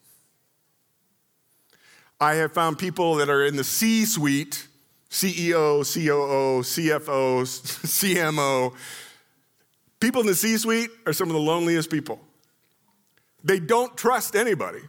I 2.20 2.34
have 2.34 2.52
found 2.52 2.80
people 2.80 3.14
that 3.14 3.30
are 3.30 3.44
in 3.44 3.54
the 3.54 3.62
C 3.62 4.06
suite 4.06 4.66
CEO, 5.08 5.84
COO, 5.84 6.62
CFO, 6.62 7.42
CMO. 7.86 8.74
People 10.02 10.20
in 10.20 10.26
the 10.26 10.34
C 10.34 10.58
suite 10.58 10.90
are 11.06 11.12
some 11.12 11.28
of 11.28 11.34
the 11.34 11.40
loneliest 11.40 11.88
people. 11.88 12.20
They 13.44 13.60
don't 13.60 13.96
trust 13.96 14.34
anybody 14.34 14.80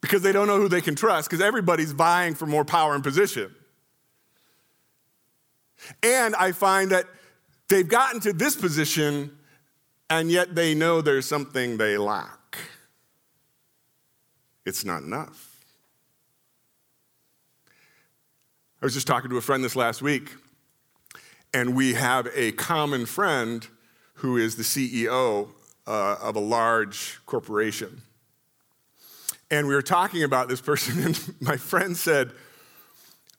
because 0.00 0.20
they 0.22 0.32
don't 0.32 0.48
know 0.48 0.56
who 0.56 0.68
they 0.68 0.80
can 0.80 0.96
trust 0.96 1.30
because 1.30 1.40
everybody's 1.40 1.92
vying 1.92 2.34
for 2.34 2.44
more 2.44 2.64
power 2.64 2.96
and 2.96 3.04
position. 3.04 3.54
And 6.02 6.34
I 6.34 6.50
find 6.50 6.90
that 6.90 7.04
they've 7.68 7.86
gotten 7.86 8.18
to 8.22 8.32
this 8.32 8.56
position 8.56 9.30
and 10.10 10.28
yet 10.28 10.56
they 10.56 10.74
know 10.74 11.00
there's 11.02 11.26
something 11.26 11.76
they 11.76 11.96
lack. 11.96 12.58
It's 14.64 14.84
not 14.84 15.04
enough. 15.04 15.54
I 18.82 18.86
was 18.86 18.92
just 18.92 19.06
talking 19.06 19.30
to 19.30 19.36
a 19.36 19.40
friend 19.40 19.62
this 19.62 19.76
last 19.76 20.02
week, 20.02 20.34
and 21.54 21.76
we 21.76 21.94
have 21.94 22.28
a 22.34 22.50
common 22.52 23.06
friend 23.06 23.68
who 24.16 24.36
is 24.36 24.56
the 24.56 24.62
CEO 24.62 25.48
uh, 25.86 26.16
of 26.20 26.36
a 26.36 26.40
large 26.40 27.18
corporation. 27.26 28.02
And 29.50 29.68
we 29.68 29.74
were 29.74 29.82
talking 29.82 30.22
about 30.22 30.48
this 30.48 30.60
person, 30.60 31.02
and 31.04 31.34
my 31.40 31.56
friend 31.56 31.96
said, 31.96 32.32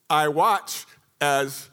I 0.08 0.28
watch 0.28 0.86
as 1.20 1.68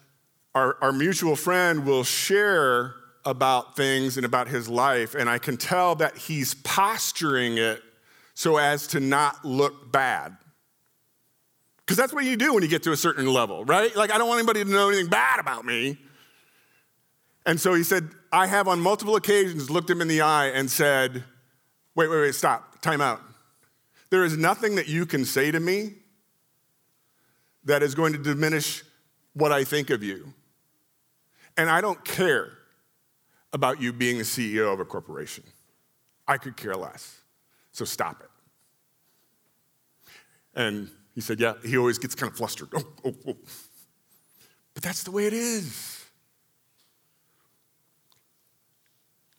our, 0.54 0.76
our 0.80 0.92
mutual 0.92 1.36
friend 1.36 1.86
will 1.86 2.04
share 2.04 2.94
about 3.24 3.76
things 3.76 4.16
and 4.16 4.24
about 4.24 4.48
his 4.48 4.68
life, 4.68 5.14
and 5.14 5.28
I 5.28 5.38
can 5.38 5.56
tell 5.56 5.94
that 5.96 6.16
he's 6.16 6.54
posturing 6.54 7.58
it 7.58 7.82
so 8.34 8.56
as 8.56 8.86
to 8.88 9.00
not 9.00 9.44
look 9.44 9.90
bad. 9.90 10.36
Because 11.78 11.96
that's 11.96 12.12
what 12.12 12.24
you 12.24 12.36
do 12.36 12.52
when 12.52 12.62
you 12.62 12.68
get 12.68 12.82
to 12.82 12.92
a 12.92 12.96
certain 12.96 13.26
level, 13.26 13.64
right? 13.64 13.94
Like, 13.94 14.12
I 14.12 14.18
don't 14.18 14.28
want 14.28 14.38
anybody 14.38 14.64
to 14.64 14.70
know 14.70 14.88
anything 14.88 15.06
bad 15.06 15.40
about 15.40 15.64
me. 15.64 15.98
And 17.46 17.60
so 17.60 17.74
he 17.74 17.84
said, 17.84 18.10
I 18.32 18.48
have 18.48 18.66
on 18.66 18.80
multiple 18.80 19.14
occasions 19.14 19.70
looked 19.70 19.88
him 19.88 20.00
in 20.02 20.08
the 20.08 20.20
eye 20.20 20.48
and 20.48 20.68
said, 20.70 21.22
Wait, 21.94 22.08
wait, 22.08 22.20
wait, 22.20 22.34
stop, 22.34 22.82
time 22.82 23.00
out. 23.00 23.22
There 24.10 24.24
is 24.24 24.36
nothing 24.36 24.74
that 24.74 24.88
you 24.88 25.06
can 25.06 25.24
say 25.24 25.50
to 25.50 25.58
me 25.58 25.94
that 27.64 27.82
is 27.82 27.94
going 27.94 28.12
to 28.12 28.18
diminish 28.18 28.82
what 29.32 29.52
I 29.52 29.64
think 29.64 29.90
of 29.90 30.02
you. 30.02 30.34
And 31.56 31.70
I 31.70 31.80
don't 31.80 32.04
care 32.04 32.52
about 33.52 33.80
you 33.80 33.92
being 33.92 34.18
the 34.18 34.24
CEO 34.24 34.72
of 34.72 34.80
a 34.80 34.84
corporation. 34.84 35.44
I 36.28 36.36
could 36.36 36.56
care 36.56 36.74
less. 36.74 37.20
So 37.72 37.84
stop 37.84 38.20
it. 38.20 38.30
And 40.54 40.90
he 41.14 41.20
said, 41.20 41.40
Yeah, 41.40 41.54
he 41.64 41.78
always 41.78 41.98
gets 41.98 42.14
kind 42.14 42.30
of 42.30 42.36
flustered. 42.36 42.68
Oh, 42.74 42.84
oh, 43.04 43.14
oh. 43.28 43.36
But 44.74 44.82
that's 44.82 45.04
the 45.04 45.10
way 45.10 45.26
it 45.26 45.32
is. 45.32 45.95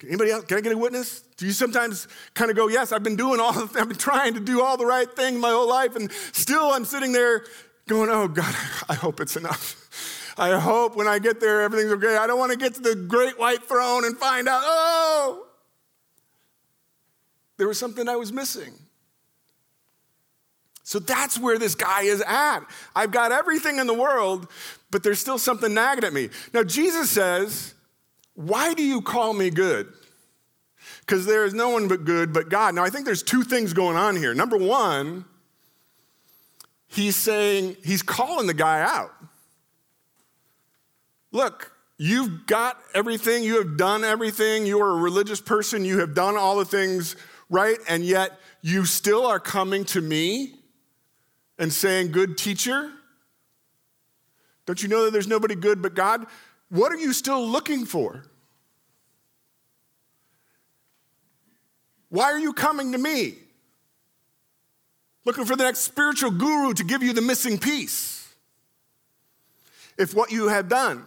Anybody 0.06 0.32
else? 0.32 0.46
Can 0.46 0.58
I 0.58 0.62
get 0.62 0.74
a 0.74 0.78
witness? 0.78 1.22
Do 1.38 1.46
you 1.48 1.52
sometimes 1.52 2.08
kind 2.36 2.52
of 2.52 2.58
go, 2.58 2.68
Yes, 2.68 2.92
I've 2.92 3.04
been 3.04 3.16
doing 3.16 3.40
all, 3.40 3.58
I've 3.76 3.90
been 3.90 3.98
trying 3.98 4.36
to 4.36 4.40
do 4.40 4.64
all 4.64 4.78
the 4.78 4.86
right 4.86 5.12
thing 5.12 5.40
my 5.40 5.50
whole 5.50 5.68
life, 5.68 5.96
and 5.96 6.12
still 6.32 6.72
I'm 6.72 6.86
sitting 6.86 7.12
there 7.12 7.46
going, 7.88 8.10
Oh, 8.10 8.28
God, 8.28 8.54
I 8.90 8.94
hope 8.94 9.20
it's 9.20 9.36
enough. 9.36 9.84
I 10.38 10.60
hope 10.60 10.96
when 10.96 11.08
I 11.08 11.18
get 11.18 11.40
there 11.40 11.64
everything's 11.64 11.92
okay. 11.94 12.16
I 12.16 12.28
don't 12.28 12.38
want 12.38 12.52
to 12.52 12.58
get 12.58 12.76
to 12.76 12.82
the 12.82 12.96
great 12.96 13.40
white 13.40 13.64
throne 13.64 14.06
and 14.06 14.16
find 14.16 14.48
out, 14.48 14.62
oh, 14.64 15.48
there 17.58 17.68
was 17.68 17.80
something 17.80 18.08
I 18.08 18.16
was 18.18 18.32
missing. 18.32 18.74
So 20.84 21.00
that's 21.00 21.40
where 21.40 21.58
this 21.58 21.76
guy 21.76 22.04
is 22.04 22.24
at. 22.26 22.60
I've 22.96 23.12
got 23.12 23.32
everything 23.32 23.80
in 23.80 23.88
the 23.88 23.94
world, 23.94 24.48
but 24.92 25.04
there's 25.04 25.20
still 25.20 25.40
something 25.40 25.74
nagging 25.74 26.06
at 26.06 26.14
me. 26.14 26.30
Now, 26.54 26.64
Jesus 26.64 27.10
says, 27.10 27.74
Why 28.38 28.76
do 28.76 28.84
you 28.84 29.02
call 29.02 29.34
me 29.34 29.50
good? 29.50 29.92
Because 31.00 31.26
there 31.26 31.44
is 31.44 31.56
no 31.56 31.70
one 31.70 31.88
but 31.88 32.06
good 32.06 32.32
but 32.32 32.50
God. 32.50 32.76
Now, 32.76 32.84
I 32.84 32.92
think 32.92 33.04
there's 33.04 33.24
two 33.24 33.44
things 33.44 33.74
going 33.74 33.98
on 33.98 34.16
here. 34.16 34.36
Number 34.36 34.58
one, 34.58 35.26
he's 36.86 37.16
saying, 37.16 37.78
he's 37.84 38.04
calling 38.04 38.46
the 38.46 38.54
guy 38.54 38.82
out. 38.82 39.12
Look, 41.32 41.72
you've 41.98 42.46
got 42.46 42.80
everything, 42.94 43.44
you 43.44 43.58
have 43.58 43.76
done 43.76 44.04
everything, 44.04 44.68
you 44.68 44.80
are 44.84 44.92
a 44.92 45.02
religious 45.02 45.42
person, 45.42 45.84
you 45.84 46.00
have 46.02 46.14
done 46.14 46.38
all 46.38 46.58
the 46.58 46.66
things 46.66 47.16
right, 47.50 47.80
and 47.90 48.06
yet 48.06 48.40
you 48.62 48.86
still 48.86 49.26
are 49.26 49.40
coming 49.40 49.84
to 49.86 50.00
me 50.00 50.54
and 51.58 51.74
saying, 51.74 52.12
Good 52.12 52.38
teacher? 52.38 52.92
Don't 54.68 54.84
you 54.84 54.90
know 54.90 55.06
that 55.06 55.12
there's 55.12 55.28
nobody 55.28 55.56
good 55.56 55.82
but 55.82 55.96
God? 55.96 56.28
What 56.70 56.92
are 56.92 56.98
you 56.98 57.14
still 57.14 57.46
looking 57.46 57.86
for? 57.86 58.24
Why 62.10 62.26
are 62.26 62.40
you 62.40 62.54
coming 62.54 62.92
to 62.94 62.98
me? 62.98 63.36
Looking 65.26 65.46
for 65.46 65.56
the 65.56 65.64
next 65.64 65.80
spiritual 65.80 66.32
guru 66.32 66.74
to 66.74 66.84
give 66.84 67.04
you 67.04 67.14
the 67.14 67.22
missing 67.22 67.58
piece. 67.58 68.34
If 69.98 70.14
what 70.14 70.32
you 70.32 70.48
have 70.48 70.70
done 70.70 71.06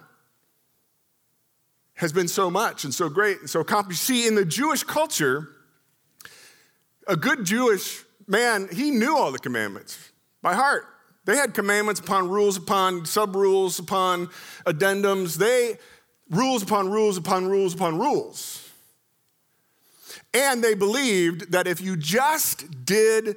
has 1.95 2.13
been 2.13 2.29
so 2.29 2.51
much 2.51 2.85
and 2.85 2.95
so 2.95 3.09
great 3.09 3.41
and 3.41 3.49
so 3.49 3.61
accomplished. 3.61 4.03
See, 4.03 4.27
in 4.27 4.35
the 4.35 4.45
Jewish 4.45 4.83
culture, 4.83 5.49
a 7.07 7.17
good 7.17 7.45
Jewish 7.45 8.05
man, 8.27 8.69
he 8.73 8.91
knew 8.91 9.17
all 9.17 9.33
the 9.33 9.39
commandments 9.39 10.11
by 10.43 10.55
heart. 10.55 10.87
They 11.25 11.37
had 11.37 11.55
commandments 11.55 12.01
upon 12.01 12.29
rules 12.29 12.57
upon 12.57 13.05
sub 13.05 13.37
rules 13.37 13.79
upon 13.79 14.29
addendums. 14.67 15.37
They 15.37 15.79
rules 16.31 16.63
upon 16.63 16.91
rules 16.91 17.17
upon 17.17 17.47
rules 17.47 17.75
upon 17.75 17.99
rules. 17.99 18.69
And 20.33 20.63
they 20.63 20.75
believed 20.75 21.53
that 21.53 21.67
if 21.67 21.81
you 21.81 21.97
just 21.97 22.85
did, 22.85 23.37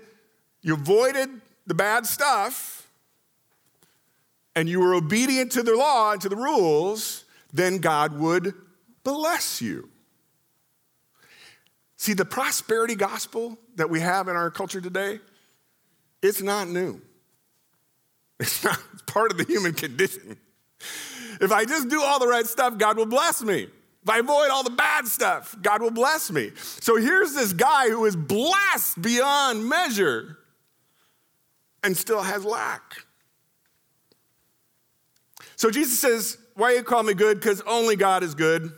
you 0.62 0.76
avoided 0.76 1.30
the 1.66 1.74
bad 1.74 2.06
stuff, 2.06 2.88
and 4.56 4.70
you 4.70 4.80
were 4.80 4.94
obedient 4.94 5.52
to 5.54 5.64
the 5.64 5.76
law 5.76 6.12
and 6.12 6.22
to 6.22 6.30
the 6.30 6.36
rules, 6.36 7.26
then 7.52 7.80
God 7.80 8.18
would 8.20 8.54
bless 9.04 9.62
you. 9.62 9.90
See, 11.98 12.14
the 12.14 12.26
prosperity 12.26 12.96
gospel 12.96 13.58
that 13.76 13.90
we 13.90 14.00
have 14.02 14.28
in 14.28 14.36
our 14.36 14.52
culture 14.52 14.82
today, 14.82 15.20
it's 16.22 16.42
not 16.42 16.68
new. 16.68 17.02
It's 18.40 18.64
not 18.64 18.80
it's 18.94 19.04
part 19.04 19.32
of 19.32 19.38
the 19.38 19.46
human 19.46 19.74
condition. 19.74 20.38
If 21.40 21.52
I 21.52 21.66
just 21.66 21.90
do 21.90 22.02
all 22.02 22.20
the 22.20 22.28
right 22.28 22.46
stuff, 22.46 22.78
God 22.78 22.98
will 22.98 23.06
bless 23.06 23.42
me. 23.42 23.68
If 24.04 24.10
I 24.10 24.20
avoid 24.20 24.50
all 24.50 24.64
the 24.64 24.70
bad 24.70 25.08
stuff, 25.08 25.56
God 25.62 25.82
will 25.82 25.92
bless 25.92 26.30
me. 26.30 26.52
So 26.56 26.98
here's 26.98 27.34
this 27.34 27.54
guy 27.54 27.90
who 27.90 28.06
is 28.06 28.16
blessed 28.16 29.02
beyond 29.02 29.68
measure 29.68 30.38
and 31.84 31.96
still 31.96 32.22
has 32.22 32.44
lack. 32.44 33.06
So 35.56 35.72
Jesus 35.72 36.00
says, 36.00 36.38
Why 36.56 36.74
you 36.74 36.84
call 36.84 37.04
me 37.04 37.14
good? 37.14 37.40
Because 37.40 37.62
only 37.62 37.96
God 37.96 38.24
is 38.24 38.36
good. 38.36 38.72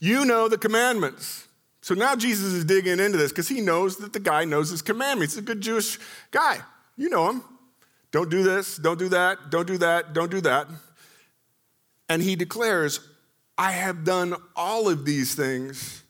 You 0.00 0.24
know 0.24 0.48
the 0.48 0.58
commandments. 0.58 1.46
So 1.82 1.94
now 1.94 2.16
Jesus 2.16 2.52
is 2.52 2.64
digging 2.64 2.98
into 2.98 3.16
this 3.16 3.30
because 3.30 3.48
he 3.48 3.60
knows 3.60 3.96
that 3.98 4.12
the 4.12 4.20
guy 4.20 4.44
knows 4.44 4.70
his 4.70 4.82
commandments. 4.82 5.34
He's 5.34 5.42
a 5.42 5.46
good 5.46 5.60
Jewish 5.60 5.98
guy. 6.30 6.58
You 6.96 7.08
know 7.08 7.30
him. 7.30 7.44
Don't 8.12 8.30
do 8.30 8.42
this, 8.42 8.76
don't 8.76 8.98
do 8.98 9.08
that, 9.10 9.50
don't 9.50 9.66
do 9.66 9.78
that, 9.78 10.12
don't 10.12 10.30
do 10.30 10.40
that. 10.40 10.66
And 12.08 12.22
he 12.22 12.34
declares, 12.34 13.00
I 13.56 13.72
have 13.72 14.04
done 14.04 14.34
all 14.56 14.88
of 14.88 15.04
these 15.04 15.34
things 15.34 16.02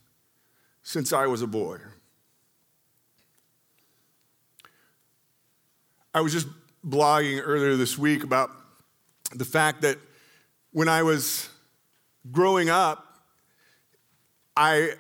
since 0.82 1.12
I 1.12 1.26
was 1.26 1.42
a 1.42 1.46
boy. 1.46 1.78
I 6.14 6.20
was 6.22 6.32
just 6.32 6.48
blogging 6.86 7.40
earlier 7.44 7.76
this 7.76 7.98
week 7.98 8.24
about 8.24 8.50
the 9.34 9.44
fact 9.44 9.82
that 9.82 9.98
when 10.72 10.88
I 10.88 11.02
was 11.02 11.48
growing 12.32 12.68
up, 12.68 13.06
I, 14.56 14.94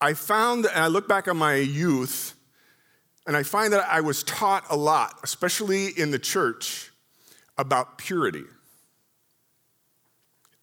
I 0.00 0.14
found, 0.14 0.66
and 0.66 0.84
I 0.84 0.88
look 0.88 1.08
back 1.08 1.28
on 1.28 1.36
my 1.36 1.54
youth, 1.54 2.35
and 3.26 3.36
I 3.36 3.42
find 3.42 3.72
that 3.72 3.86
I 3.88 4.00
was 4.00 4.22
taught 4.22 4.64
a 4.70 4.76
lot, 4.76 5.18
especially 5.24 5.88
in 5.88 6.12
the 6.12 6.18
church, 6.18 6.92
about 7.58 7.98
purity. 7.98 8.44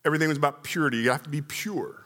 Everything 0.05 0.29
was 0.29 0.38
about 0.38 0.63
purity. 0.63 0.98
You 0.98 1.12
have 1.12 1.24
to 1.24 1.29
be 1.29 1.41
pure. 1.41 2.05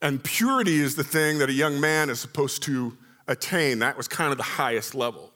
And 0.00 0.22
purity 0.22 0.80
is 0.80 0.94
the 0.94 1.02
thing 1.04 1.38
that 1.38 1.48
a 1.48 1.52
young 1.52 1.80
man 1.80 2.08
is 2.08 2.20
supposed 2.20 2.62
to 2.64 2.96
attain. 3.26 3.80
That 3.80 3.96
was 3.96 4.06
kind 4.06 4.30
of 4.30 4.36
the 4.36 4.44
highest 4.44 4.94
level. 4.94 5.32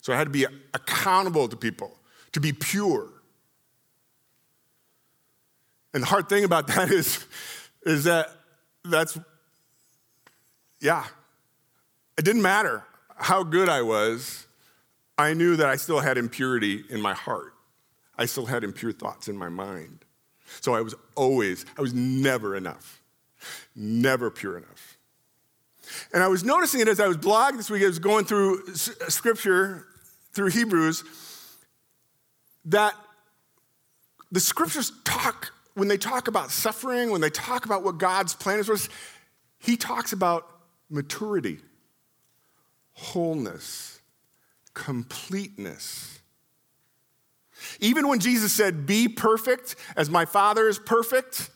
So 0.00 0.12
I 0.12 0.16
had 0.16 0.24
to 0.24 0.30
be 0.30 0.46
accountable 0.74 1.46
to 1.48 1.56
people, 1.56 1.96
to 2.32 2.40
be 2.40 2.52
pure. 2.52 3.08
And 5.94 6.02
the 6.02 6.06
hard 6.06 6.28
thing 6.28 6.44
about 6.44 6.66
that 6.68 6.90
is, 6.90 7.24
is 7.84 8.04
that 8.04 8.32
that's, 8.84 9.18
yeah, 10.80 11.04
it 12.20 12.24
didn't 12.26 12.42
matter 12.42 12.84
how 13.16 13.42
good 13.42 13.70
I 13.70 13.80
was, 13.80 14.46
I 15.16 15.32
knew 15.32 15.56
that 15.56 15.70
I 15.70 15.76
still 15.76 16.00
had 16.00 16.18
impurity 16.18 16.84
in 16.90 17.00
my 17.00 17.14
heart. 17.14 17.54
I 18.18 18.26
still 18.26 18.44
had 18.44 18.62
impure 18.62 18.92
thoughts 18.92 19.26
in 19.26 19.38
my 19.38 19.48
mind. 19.48 20.04
So 20.60 20.74
I 20.74 20.82
was 20.82 20.94
always, 21.14 21.64
I 21.78 21.80
was 21.80 21.94
never 21.94 22.56
enough, 22.56 23.00
never 23.74 24.30
pure 24.30 24.58
enough. 24.58 24.98
And 26.12 26.22
I 26.22 26.28
was 26.28 26.44
noticing 26.44 26.82
it 26.82 26.88
as 26.88 27.00
I 27.00 27.08
was 27.08 27.16
blogging 27.16 27.56
this 27.56 27.70
week, 27.70 27.84
I 27.84 27.86
was 27.86 27.98
going 27.98 28.26
through 28.26 28.66
scripture, 28.74 29.86
through 30.34 30.50
Hebrews, 30.50 31.04
that 32.66 32.92
the 34.30 34.40
scriptures 34.40 34.92
talk, 35.04 35.54
when 35.72 35.88
they 35.88 35.96
talk 35.96 36.28
about 36.28 36.50
suffering, 36.50 37.12
when 37.12 37.22
they 37.22 37.30
talk 37.30 37.64
about 37.64 37.82
what 37.82 37.96
God's 37.96 38.34
plan 38.34 38.58
is 38.58 38.66
for 38.66 38.74
us, 38.74 38.90
he 39.58 39.78
talks 39.78 40.12
about 40.12 40.46
maturity, 40.90 41.60
wholeness, 42.94 44.00
completeness. 44.74 46.20
Even 47.80 48.08
when 48.08 48.18
Jesus 48.18 48.52
said, 48.52 48.86
Be 48.86 49.08
perfect 49.08 49.76
as 49.96 50.10
my 50.10 50.24
Father 50.24 50.68
is 50.68 50.78
perfect 50.78 51.50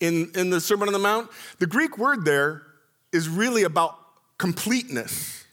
in, 0.00 0.30
in 0.34 0.50
the 0.50 0.60
Sermon 0.60 0.88
on 0.88 0.92
the 0.92 0.98
Mount, 0.98 1.30
the 1.58 1.66
Greek 1.66 1.98
word 1.98 2.24
there 2.24 2.62
is 3.12 3.28
really 3.28 3.64
about 3.64 3.96
completeness. 4.38 5.44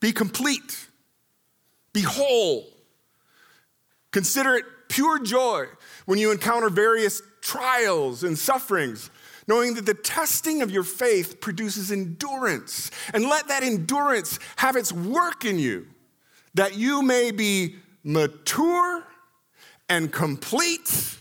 Be 0.00 0.12
complete, 0.12 0.88
be 1.92 2.02
whole. 2.02 2.66
Consider 4.10 4.56
it 4.56 4.64
pure 4.88 5.18
joy 5.22 5.66
when 6.04 6.18
you 6.18 6.32
encounter 6.32 6.68
various 6.68 7.22
trials 7.40 8.24
and 8.24 8.36
sufferings, 8.36 9.10
knowing 9.46 9.74
that 9.74 9.86
the 9.86 9.94
testing 9.94 10.62
of 10.62 10.70
your 10.70 10.82
faith 10.82 11.40
produces 11.40 11.90
endurance. 11.90 12.90
And 13.12 13.24
let 13.24 13.48
that 13.48 13.62
endurance 13.62 14.38
have 14.56 14.76
its 14.76 14.92
work 14.92 15.44
in 15.44 15.58
you, 15.58 15.86
that 16.54 16.76
you 16.76 17.02
may 17.02 17.30
be 17.30 17.76
mature 18.04 19.04
and 19.88 20.12
complete, 20.12 21.18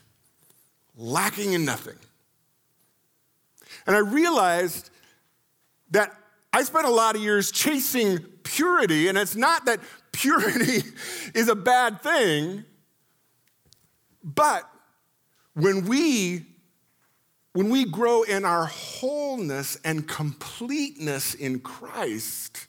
lacking 0.96 1.54
in 1.54 1.66
nothing. 1.66 1.98
And 3.88 3.96
I 3.96 4.00
realized 4.00 4.90
that 5.92 6.16
I 6.54 6.64
spent 6.64 6.86
a 6.86 6.92
lot 6.92 7.16
of 7.16 7.22
years 7.22 7.52
chasing 7.52 8.20
purity, 8.44 9.08
and 9.08 9.18
it's 9.18 9.36
not 9.36 9.66
that 9.66 9.80
purity 10.12 10.84
is 11.34 11.50
a 11.50 11.56
bad 11.56 12.02
thing, 12.02 12.66
but 14.24 14.70
when 15.54 15.86
we 15.86 16.46
when 17.54 17.70
we 17.70 17.86
grow 17.86 18.24
in 18.24 18.46
our 18.46 18.66
wholeness 18.66 19.78
and 19.84 20.08
completeness 20.08 21.34
in 21.34 21.60
Christ, 21.60 22.68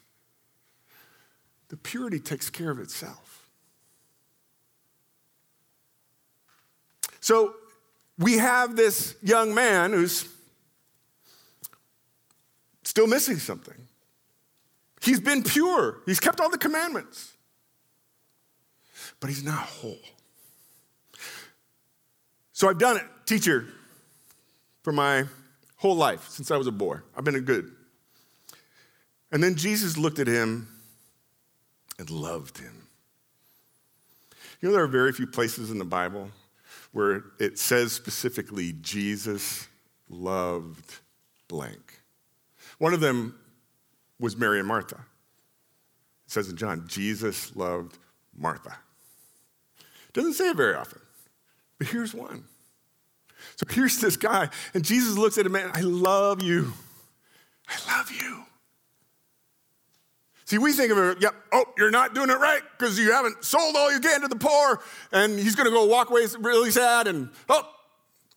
the 1.69 1.77
purity 1.77 2.19
takes 2.19 2.49
care 2.49 2.69
of 2.69 2.79
itself. 2.79 3.49
So 7.21 7.55
we 8.17 8.37
have 8.37 8.75
this 8.75 9.15
young 9.23 9.55
man 9.55 9.93
who's 9.93 10.27
still 12.83 13.07
missing 13.07 13.37
something. 13.37 13.87
He's 15.01 15.21
been 15.21 15.43
pure, 15.43 16.01
he's 16.05 16.19
kept 16.19 16.39
all 16.41 16.49
the 16.49 16.57
commandments, 16.57 17.33
but 19.19 19.29
he's 19.29 19.43
not 19.43 19.59
whole. 19.59 19.97
So 22.51 22.69
I've 22.69 22.77
done 22.77 22.97
it, 22.97 23.05
teacher, 23.25 23.67
for 24.83 24.91
my 24.91 25.23
whole 25.77 25.95
life 25.95 26.29
since 26.29 26.51
I 26.51 26.57
was 26.57 26.67
a 26.67 26.71
boy. 26.71 26.97
I've 27.17 27.23
been 27.23 27.35
a 27.35 27.41
good. 27.41 27.71
And 29.31 29.43
then 29.43 29.55
Jesus 29.55 29.97
looked 29.97 30.19
at 30.19 30.27
him 30.27 30.67
and 31.97 32.09
loved 32.09 32.59
him. 32.59 32.87
You 34.61 34.69
know, 34.69 34.75
there 34.75 34.83
are 34.83 34.87
very 34.87 35.11
few 35.11 35.27
places 35.27 35.71
in 35.71 35.79
the 35.79 35.85
Bible 35.85 36.29
where 36.91 37.23
it 37.39 37.57
says 37.57 37.91
specifically, 37.91 38.73
Jesus 38.81 39.67
loved 40.09 40.99
blank. 41.47 41.99
One 42.77 42.93
of 42.93 42.99
them 42.99 43.37
was 44.19 44.37
Mary 44.37 44.59
and 44.59 44.67
Martha. 44.67 44.95
It 46.25 46.31
says 46.31 46.49
in 46.49 46.55
John, 46.55 46.85
Jesus 46.87 47.55
loved 47.55 47.97
Martha. 48.37 48.77
Doesn't 50.13 50.33
say 50.33 50.49
it 50.49 50.55
very 50.55 50.75
often, 50.75 51.01
but 51.79 51.87
here's 51.87 52.13
one. 52.13 52.43
So 53.55 53.65
here's 53.69 53.99
this 53.99 54.17
guy, 54.17 54.49
and 54.73 54.83
Jesus 54.83 55.17
looks 55.17 55.37
at 55.37 55.45
him, 55.45 55.51
man, 55.51 55.71
I 55.73 55.81
love 55.81 56.41
you. 56.41 56.73
I 57.67 57.97
love 57.97 58.11
you. 58.11 58.43
See, 60.45 60.57
we 60.57 60.73
think 60.73 60.91
of 60.91 60.97
it, 60.97 61.21
yep, 61.21 61.33
oh, 61.51 61.65
you're 61.77 61.91
not 61.91 62.13
doing 62.13 62.29
it 62.29 62.37
right 62.37 62.61
because 62.77 62.99
you 62.99 63.11
haven't 63.11 63.43
sold 63.43 63.75
all 63.75 63.91
you 63.91 63.99
can 63.99 64.21
to 64.21 64.27
the 64.27 64.35
poor, 64.35 64.81
and 65.11 65.39
he's 65.39 65.55
going 65.55 65.65
to 65.65 65.71
go 65.71 65.85
walk 65.85 66.09
away 66.09 66.25
really 66.39 66.71
sad, 66.71 67.07
and 67.07 67.29
oh, 67.49 67.69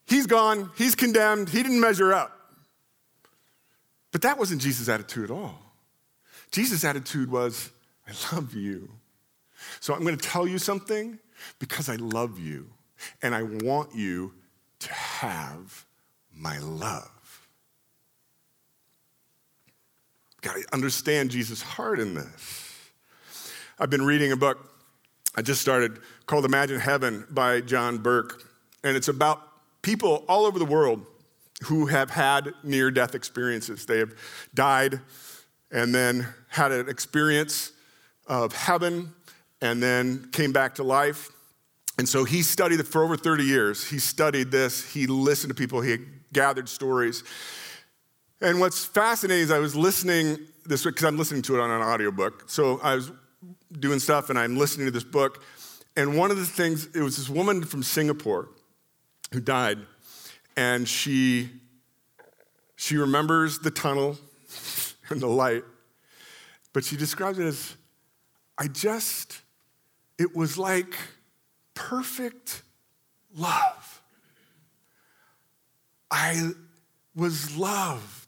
he's 0.07 0.27
gone, 0.27 0.71
he's 0.77 0.95
condemned, 0.95 1.49
he 1.49 1.63
didn't 1.63 1.81
measure 1.81 2.13
up. 2.13 2.33
But 4.13 4.23
that 4.23 4.39
wasn't 4.39 4.63
Jesus' 4.63 4.89
attitude 4.89 5.25
at 5.25 5.31
all. 5.31 5.59
Jesus' 6.53 6.85
attitude 6.85 7.31
was, 7.31 7.71
I 8.09 8.35
love 8.35 8.55
you. 8.55 8.89
So 9.81 9.93
I'm 9.95 10.03
going 10.03 10.17
to 10.17 10.29
tell 10.29 10.47
you 10.47 10.59
something 10.59 11.19
because 11.59 11.89
I 11.89 11.97
love 11.97 12.39
you, 12.39 12.71
and 13.21 13.35
I 13.35 13.43
want 13.43 13.95
you 13.95 14.33
to 14.81 14.93
have 14.93 15.87
my 16.33 16.59
love. 16.59 17.11
Got 20.43 20.57
to 20.57 20.65
understand 20.73 21.31
Jesus' 21.31 21.63
heart 21.63 21.99
in 21.99 22.15
this. 22.15 22.63
I've 23.79 23.91
been 23.91 24.05
reading 24.05 24.33
a 24.33 24.37
book 24.37 24.77
I 25.39 25.43
just 25.43 25.61
started 25.61 25.99
called 26.25 26.47
Imagine 26.47 26.81
Heaven 26.81 27.27
by 27.29 27.61
John 27.61 27.99
Burke, 27.99 28.43
and 28.83 28.97
it's 28.97 29.09
about 29.09 29.43
people 29.83 30.25
all 30.29 30.47
over 30.47 30.59
the 30.59 30.65
world 30.65 31.05
who 31.65 31.87
have 31.87 32.09
had 32.09 32.55
near 32.63 32.91
death 32.91 33.15
experiences. 33.15 33.85
They 33.85 33.99
have 33.99 34.15
died 34.55 34.99
and 35.71 35.95
then 35.95 36.27
had 36.49 36.73
an 36.73 36.89
experience 36.89 37.73
of 38.27 38.55
heaven 38.55 39.13
and 39.61 39.83
then 39.83 40.31
came 40.33 40.53
back 40.53 40.77
to 40.77 40.83
life. 40.83 41.29
And 41.99 42.09
so 42.09 42.25
he 42.25 42.43
studied 42.43 42.81
it 42.81 42.87
for 42.87 43.03
over 43.03 43.17
30 43.17 43.45
years. 43.45 43.89
He 43.89 43.99
studied 43.99 44.51
this, 44.51 44.93
he 44.93 45.07
listened 45.07 45.51
to 45.51 45.55
people, 45.55 45.81
he 45.81 45.99
gathered 46.33 46.69
stories. 46.69 47.25
And 48.41 48.61
what's 48.61 48.85
fascinating 48.85 49.45
is 49.45 49.51
I 49.51 49.59
was 49.59 49.75
listening 49.75 50.39
this 50.67 50.85
because 50.85 51.05
I'm 51.05 51.17
listening 51.17 51.43
to 51.43 51.57
it 51.57 51.61
on 51.61 51.71
an 51.71 51.81
audiobook. 51.81 52.51
So 52.51 52.81
I 52.83 52.97
was 52.97 53.11
doing 53.73 53.99
stuff 53.99 54.31
and 54.31 54.39
I'm 54.39 54.57
listening 54.57 54.87
to 54.87 54.91
this 54.91 55.05
book. 55.05 55.43
And 55.97 56.19
one 56.19 56.31
of 56.31 56.37
the 56.37 56.45
things, 56.45 56.89
it 56.95 57.01
was 57.01 57.17
this 57.17 57.31
woman 57.31 57.65
from 57.65 57.83
Singapore 57.83 58.51
who 59.33 59.41
died, 59.41 59.79
and 60.57 60.87
she 60.87 61.49
she 62.77 62.99
remembers 62.99 63.59
the 63.59 63.71
tunnel 63.71 64.19
and 65.09 65.21
the 65.21 65.27
light, 65.27 65.65
but 66.75 66.85
she 66.85 66.97
describes 66.97 67.39
it 67.39 67.47
as 67.47 67.75
I 68.59 68.69
just, 68.69 69.41
it 70.19 70.37
was 70.37 70.59
like 70.59 70.95
perfect 71.77 72.63
love. 73.37 74.03
I 76.11 76.51
was 77.15 77.57
loved 77.57 78.27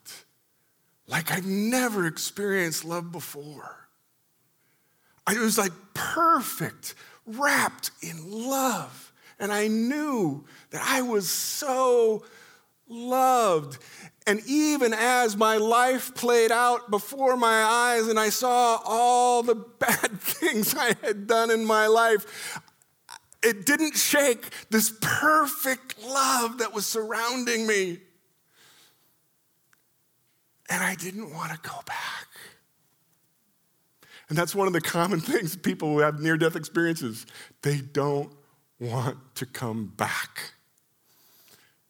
like 1.09 1.31
I'd 1.31 1.45
never 1.45 2.05
experienced 2.05 2.85
love 2.85 3.11
before. 3.11 3.75
I, 5.25 5.37
was 5.39 5.57
like 5.57 5.71
perfect, 5.93 6.95
wrapped 7.25 7.91
in 8.01 8.31
love. 8.31 9.11
And 9.39 9.51
I 9.51 9.67
knew 9.67 10.45
that 10.71 10.81
I 10.85 11.01
was 11.01 11.29
so 11.29 12.23
loved. 12.87 13.79
And 14.27 14.41
even 14.47 14.93
as 14.93 15.35
my 15.35 15.57
life 15.57 16.13
played 16.13 16.51
out 16.51 16.91
before 16.91 17.37
my 17.37 17.63
eyes 17.63 18.07
and 18.07 18.19
I 18.19 18.29
saw 18.29 18.79
all 18.85 19.43
the 19.43 19.55
bad 19.79 20.19
things 20.19 20.75
I 20.75 20.95
had 21.01 21.25
done 21.25 21.49
in 21.49 21.65
my 21.65 21.87
life, 21.87 22.59
it 23.41 23.65
didn't 23.65 23.95
shake 23.95 24.45
this 24.69 24.93
perfect 25.01 26.03
love 26.03 26.57
that 26.57 26.73
was 26.73 26.85
surrounding 26.85 27.65
me. 27.65 27.99
And 30.69 30.83
I 30.83 30.95
didn't 30.95 31.33
want 31.33 31.51
to 31.51 31.59
go 31.67 31.75
back. 31.85 32.27
And 34.27 34.37
that's 34.37 34.53
one 34.53 34.67
of 34.67 34.73
the 34.73 34.81
common 34.81 35.19
things 35.21 35.55
people 35.55 35.89
who 35.93 35.99
have 35.99 36.19
near 36.19 36.37
death 36.37 36.55
experiences. 36.55 37.25
They 37.61 37.77
don't 37.77 38.31
want 38.79 39.17
to 39.35 39.45
come 39.45 39.93
back. 39.95 40.53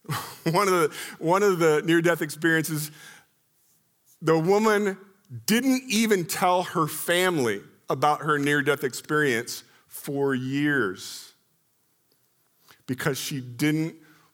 one 0.44 0.68
of 0.68 0.74
the, 0.74 0.96
one 1.18 1.44
of 1.44 1.60
the 1.60 1.82
near 1.84 2.02
death 2.02 2.22
experiences, 2.22 2.92
the 4.22 4.38
woman 4.38 4.98
didn't 5.46 5.84
even 5.88 6.26
tell 6.26 6.64
her 6.64 6.88
family 6.88 7.62
about 7.90 8.22
her 8.22 8.38
near 8.38 8.62
death 8.62 8.84
experience 8.84 9.64
for 9.88 10.34
years 10.34 11.29
because 12.90 13.20
she 13.20 13.40
didn't 13.40 13.94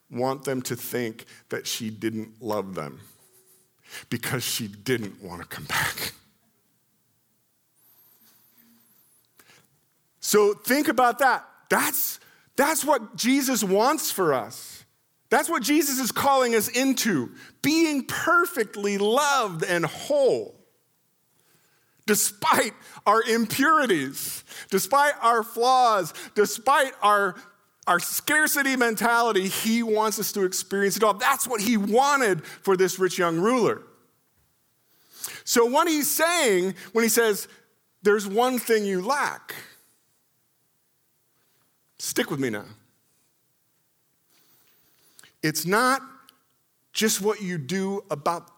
want 0.09 0.45
them 0.45 0.61
to 0.61 0.77
think 0.77 1.25
that 1.49 1.67
she 1.67 1.89
didn't 1.89 2.41
love 2.41 2.73
them 2.73 3.01
because 4.09 4.45
she 4.45 4.65
didn't 4.69 5.21
want 5.21 5.41
to 5.41 5.47
come 5.47 5.65
back. 5.65 6.13
So 10.21 10.53
think 10.53 10.87
about 10.87 11.19
that. 11.19 11.45
That's, 11.69 12.21
that's 12.55 12.85
what 12.85 13.17
Jesus 13.17 13.61
wants 13.61 14.09
for 14.09 14.33
us. 14.33 14.85
That's 15.29 15.49
what 15.49 15.61
Jesus 15.61 15.99
is 15.99 16.13
calling 16.13 16.55
us 16.55 16.69
into 16.69 17.31
being 17.61 18.05
perfectly 18.05 18.97
loved 18.97 19.65
and 19.65 19.85
whole. 19.85 20.55
Despite 22.05 22.71
our 23.05 23.21
impurities, 23.21 24.45
despite 24.71 25.15
our 25.21 25.43
flaws, 25.43 26.13
despite 26.35 26.93
our, 27.01 27.35
our 27.87 27.99
scarcity 27.99 28.75
mentality, 28.75 29.47
he 29.47 29.83
wants 29.83 30.19
us 30.19 30.31
to 30.31 30.43
experience 30.43 30.97
it 30.97 31.03
all. 31.03 31.13
That's 31.13 31.47
what 31.47 31.61
he 31.61 31.77
wanted 31.77 32.43
for 32.43 32.75
this 32.75 32.97
rich 32.97 33.17
young 33.17 33.37
ruler. 33.39 33.83
So, 35.43 35.65
what 35.65 35.87
he's 35.87 36.09
saying 36.09 36.75
when 36.93 37.03
he 37.03 37.09
says, 37.09 37.47
There's 38.01 38.27
one 38.27 38.57
thing 38.59 38.85
you 38.85 39.01
lack, 39.01 39.53
Stick 41.97 42.29
with 42.29 42.39
me 42.39 42.49
now. 42.49 42.65
It's 45.41 45.65
not 45.65 46.01
just 46.93 47.21
what 47.21 47.41
you 47.41 47.57
do 47.57 48.03
about 48.09 48.49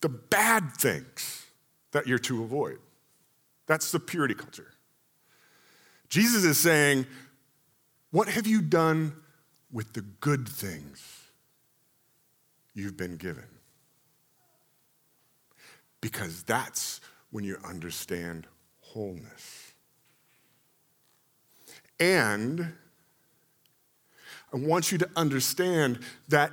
the 0.00 0.08
bad 0.08 0.72
things 0.78 1.46
that 1.92 2.06
you're 2.06 2.18
to 2.20 2.42
avoid. 2.42 2.78
That's 3.66 3.90
the 3.90 4.00
purity 4.00 4.34
culture. 4.34 4.72
Jesus 6.08 6.44
is 6.44 6.58
saying, 6.58 7.06
What 8.16 8.28
have 8.28 8.46
you 8.46 8.62
done 8.62 9.12
with 9.70 9.92
the 9.92 10.00
good 10.00 10.48
things 10.48 11.28
you've 12.72 12.96
been 12.96 13.18
given? 13.18 13.44
Because 16.00 16.42
that's 16.44 17.02
when 17.30 17.44
you 17.44 17.58
understand 17.62 18.46
wholeness. 18.80 19.74
And 22.00 22.72
I 24.50 24.56
want 24.56 24.92
you 24.92 24.96
to 24.96 25.10
understand 25.14 25.98
that 26.28 26.52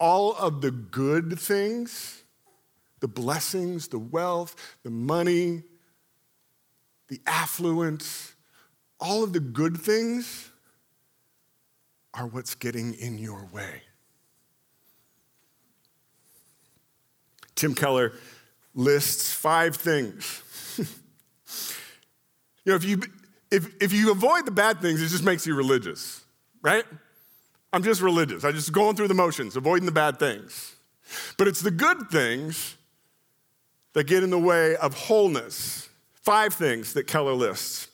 all 0.00 0.34
of 0.34 0.62
the 0.62 0.72
good 0.72 1.38
things, 1.38 2.24
the 2.98 3.06
blessings, 3.06 3.86
the 3.86 4.00
wealth, 4.00 4.56
the 4.82 4.90
money, 4.90 5.62
the 7.06 7.20
affluence, 7.24 8.34
all 8.98 9.22
of 9.22 9.32
the 9.32 9.38
good 9.38 9.76
things 9.76 10.50
are 12.14 12.26
what's 12.26 12.54
getting 12.54 12.94
in 12.94 13.18
your 13.18 13.48
way. 13.52 13.82
Tim 17.54 17.74
Keller 17.74 18.12
lists 18.74 19.32
five 19.32 19.76
things. 19.76 20.42
you 20.78 20.86
know, 22.66 22.74
if 22.74 22.84
you, 22.84 23.02
if, 23.50 23.66
if 23.80 23.92
you 23.92 24.10
avoid 24.10 24.46
the 24.46 24.50
bad 24.50 24.80
things, 24.80 25.00
it 25.00 25.08
just 25.08 25.24
makes 25.24 25.46
you 25.46 25.54
religious, 25.54 26.24
right? 26.62 26.84
I'm 27.72 27.82
just 27.82 28.00
religious. 28.00 28.44
I'm 28.44 28.54
just 28.54 28.72
going 28.72 28.96
through 28.96 29.08
the 29.08 29.14
motions, 29.14 29.56
avoiding 29.56 29.86
the 29.86 29.92
bad 29.92 30.18
things. 30.18 30.76
But 31.36 31.48
it's 31.48 31.60
the 31.60 31.70
good 31.70 32.08
things 32.10 32.76
that 33.92 34.04
get 34.04 34.22
in 34.22 34.30
the 34.30 34.38
way 34.38 34.76
of 34.76 34.94
wholeness. 34.94 35.88
Five 36.14 36.54
things 36.54 36.94
that 36.94 37.06
Keller 37.06 37.32
lists. 37.32 37.88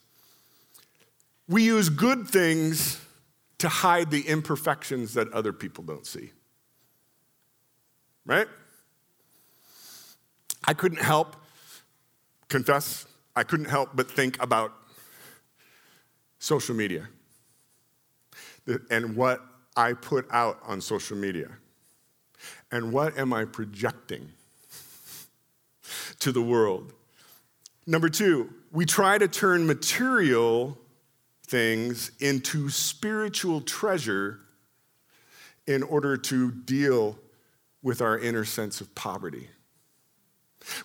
We 1.48 1.64
use 1.64 1.88
good 1.88 2.28
things 2.28 3.00
to 3.60 3.68
hide 3.68 4.10
the 4.10 4.26
imperfections 4.26 5.14
that 5.14 5.32
other 5.32 5.52
people 5.52 5.84
don't 5.84 6.06
see. 6.06 6.32
Right? 8.26 8.48
I 10.66 10.74
couldn't 10.74 11.00
help, 11.00 11.36
confess, 12.48 13.06
I 13.34 13.44
couldn't 13.44 13.66
help 13.66 13.90
but 13.94 14.10
think 14.10 14.42
about 14.42 14.72
social 16.38 16.74
media 16.74 17.08
and 18.90 19.16
what 19.16 19.40
I 19.76 19.92
put 19.92 20.26
out 20.30 20.58
on 20.64 20.80
social 20.80 21.16
media? 21.16 21.48
And 22.72 22.92
what 22.92 23.18
am 23.18 23.32
I 23.32 23.44
projecting 23.44 24.30
to 26.20 26.32
the 26.32 26.42
world? 26.42 26.92
Number 27.86 28.08
two, 28.08 28.52
we 28.72 28.84
try 28.84 29.18
to 29.18 29.28
turn 29.28 29.66
material 29.66 30.78
things 31.50 32.12
into 32.20 32.70
spiritual 32.70 33.60
treasure 33.60 34.38
in 35.66 35.82
order 35.82 36.16
to 36.16 36.52
deal 36.52 37.18
with 37.82 38.00
our 38.00 38.18
inner 38.18 38.44
sense 38.44 38.80
of 38.80 38.94
poverty. 38.94 39.48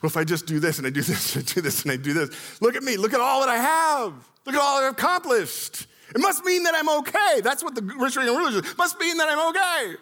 Well, 0.01 0.10
if 0.10 0.17
I 0.17 0.23
just 0.23 0.47
do 0.47 0.60
this 0.60 0.80
and 0.80 0.88
I 0.88 0.89
do 0.89 1.01
this 1.01 1.36
and 1.36 1.43
I 1.43 1.54
do 1.54 1.62
this 1.62 1.84
and 1.84 1.91
I 1.91 1.97
do 1.97 2.13
this, 2.13 2.62
look 2.62 2.75
at 2.75 2.84
me, 2.84 2.97
look 2.97 3.13
at 3.13 3.19
all 3.19 3.41
that 3.41 3.49
I 3.49 3.58
have, 3.58 4.13
look 4.45 4.56
at 4.56 4.62
all 4.62 4.84
I've 4.84 4.93
accomplished. 4.93 5.86
It 6.10 6.19
must 6.19 6.43
mean 6.43 6.63
that 6.63 6.73
I'm 6.75 6.89
okay. 6.99 7.41
That's 7.41 7.63
what 7.63 7.75
the 7.75 7.82
rich 7.82 8.15
young 8.15 8.36
rulers. 8.36 8.78
Must 8.78 8.99
mean 8.99 9.17
that 9.17 9.28
I'm 9.30 9.49
okay. 9.49 9.97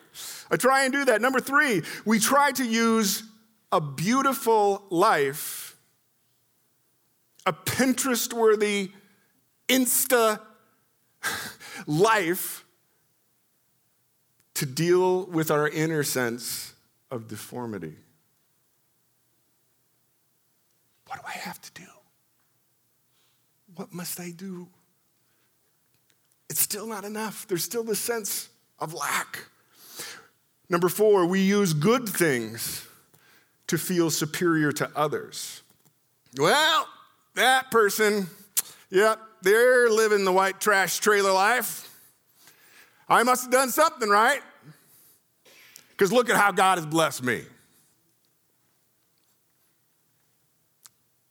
I 0.49 0.57
try 0.57 0.83
and 0.83 0.93
do 0.93 1.05
that. 1.05 1.21
Number 1.21 1.39
three, 1.39 1.81
we 2.05 2.19
try 2.19 2.51
to 2.51 2.63
use 2.63 3.23
a 3.71 3.81
beautiful 3.81 4.83
life, 4.89 5.77
a 7.45 7.51
Pinterest 7.51 8.31
worthy, 8.31 8.91
Insta 9.67 10.39
life 11.87 12.65
to 14.55 14.65
deal 14.65 15.25
with 15.25 15.49
our 15.51 15.67
inner 15.67 16.03
sense 16.03 16.73
of 17.11 17.27
deformity. 17.27 17.95
What 21.07 21.19
do 21.19 21.25
I 21.27 21.37
have 21.37 21.61
to 21.61 21.71
do? 21.73 21.87
What 23.75 23.93
must 23.93 24.19
I 24.19 24.31
do? 24.31 24.67
it's 26.53 26.61
still 26.61 26.85
not 26.85 27.03
enough. 27.03 27.47
There's 27.47 27.63
still 27.63 27.83
this 27.83 27.99
sense 27.99 28.47
of 28.77 28.93
lack. 28.93 29.39
Number 30.69 30.87
four, 30.87 31.25
we 31.25 31.39
use 31.39 31.73
good 31.73 32.07
things 32.07 32.87
to 33.65 33.79
feel 33.79 34.11
superior 34.11 34.71
to 34.73 34.87
others. 34.95 35.63
Well, 36.37 36.87
that 37.33 37.71
person, 37.71 38.27
yep, 38.91 39.19
they're 39.43 39.89
living 39.89 40.25
the 40.25 40.31
white 40.31 40.59
trash 40.59 40.99
trailer 40.99 41.31
life. 41.31 41.89
I 43.07 43.23
must 43.23 43.43
have 43.43 43.51
done 43.51 43.69
something 43.69 44.09
right. 44.09 44.41
Because 45.91 46.11
look 46.11 46.29
at 46.29 46.35
how 46.35 46.51
God 46.51 46.77
has 46.77 46.87
blessed 46.87 47.23
me. 47.23 47.43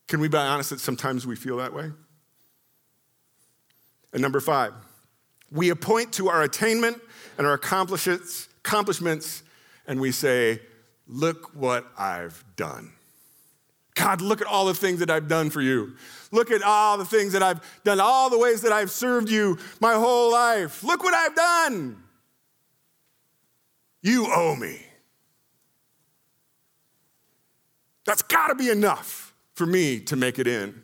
Can 0.08 0.20
we 0.20 0.28
be 0.28 0.36
honest 0.36 0.70
that 0.70 0.80
sometimes 0.80 1.26
we 1.26 1.36
feel 1.36 1.56
that 1.56 1.72
way? 1.72 1.90
And 4.12 4.20
number 4.20 4.40
five, 4.40 4.74
we 5.50 5.70
appoint 5.70 6.12
to 6.14 6.28
our 6.28 6.42
attainment 6.42 7.00
and 7.38 7.46
our 7.46 7.54
accomplishments, 7.54 8.48
accomplishments 8.64 9.42
and 9.86 10.00
we 10.00 10.12
say, 10.12 10.60
Look 11.08 11.54
what 11.54 11.86
I've 11.98 12.44
done. 12.56 12.92
God, 14.02 14.20
look 14.20 14.40
at 14.40 14.48
all 14.48 14.66
the 14.66 14.74
things 14.74 14.98
that 14.98 15.10
I've 15.10 15.28
done 15.28 15.48
for 15.48 15.62
you. 15.62 15.94
Look 16.32 16.50
at 16.50 16.60
all 16.64 16.98
the 16.98 17.04
things 17.04 17.34
that 17.34 17.42
I've 17.42 17.60
done, 17.84 18.00
all 18.00 18.30
the 18.30 18.38
ways 18.38 18.62
that 18.62 18.72
I've 18.72 18.90
served 18.90 19.30
you 19.30 19.58
my 19.80 19.92
whole 19.92 20.32
life. 20.32 20.82
Look 20.82 21.04
what 21.04 21.14
I've 21.14 21.36
done. 21.36 22.02
You 24.02 24.26
owe 24.26 24.56
me. 24.56 24.84
That's 28.04 28.22
got 28.22 28.48
to 28.48 28.56
be 28.56 28.70
enough 28.70 29.32
for 29.54 29.66
me 29.66 30.00
to 30.00 30.16
make 30.16 30.40
it 30.40 30.48
in. 30.48 30.82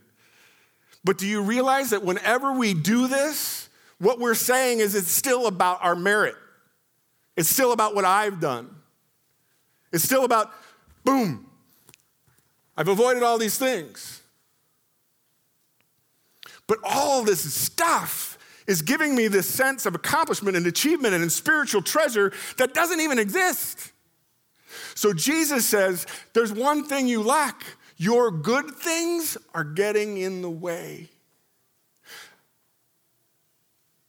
But 1.03 1.19
do 1.19 1.27
you 1.27 1.43
realize 1.43 1.91
that 1.91 2.05
whenever 2.05 2.53
we 2.53 2.73
do 2.73 3.09
this, 3.09 3.69
what 3.99 4.21
we're 4.21 4.37
saying 4.37 4.79
is 4.79 4.95
it's 4.95 5.11
still 5.11 5.49
about 5.49 5.83
our 5.83 5.97
merit? 5.97 6.37
It's 7.37 7.49
still 7.49 7.73
about 7.73 7.97
what 7.97 8.05
I've 8.05 8.39
done. 8.39 8.71
It's 9.91 10.05
still 10.05 10.25
about, 10.25 10.53
boom, 11.03 11.48
I've 12.79 12.87
avoided 12.87 13.25
all 13.25 13.39
these 13.39 13.59
things. 13.59 14.23
But 16.69 16.79
all 16.85 17.25
this 17.25 17.53
stuff 17.53 18.39
is 18.69 18.83
giving 18.83 19.17
me 19.17 19.27
this 19.27 19.49
sense 19.53 19.85
of 19.85 19.97
accomplishment 19.97 20.57
and 20.57 20.65
achievement 20.65 21.13
and 21.13 21.33
spiritual 21.33 21.83
treasure 21.83 22.33
that 22.57 22.75
doesn't 22.75 23.01
even 23.01 23.19
exist. 23.19 23.91
So 24.95 25.13
Jesus 25.13 25.67
says, 25.67 26.07
There's 26.35 26.53
one 26.53 26.85
thing 26.85 27.09
you 27.09 27.21
lack. 27.21 27.65
Your 27.97 28.31
good 28.31 28.71
things 28.77 29.37
are 29.55 29.65
getting 29.65 30.19
in 30.19 30.41
the 30.41 30.51
way. 30.51 31.09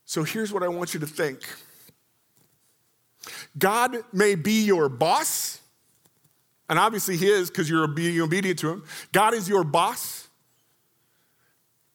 So 0.04 0.22
here's 0.22 0.52
what 0.52 0.62
I 0.62 0.68
want 0.68 0.94
you 0.94 1.00
to 1.00 1.06
think 1.08 1.42
God 3.58 3.96
may 4.12 4.36
be 4.36 4.64
your 4.64 4.88
boss 4.88 5.59
and 6.70 6.78
obviously, 6.78 7.16
He 7.16 7.26
is 7.26 7.50
because 7.50 7.68
you're 7.68 7.88
being 7.88 8.20
obedient 8.20 8.60
to 8.60 8.70
Him. 8.70 8.84
God 9.10 9.34
is 9.34 9.48
your 9.48 9.64
boss, 9.64 10.28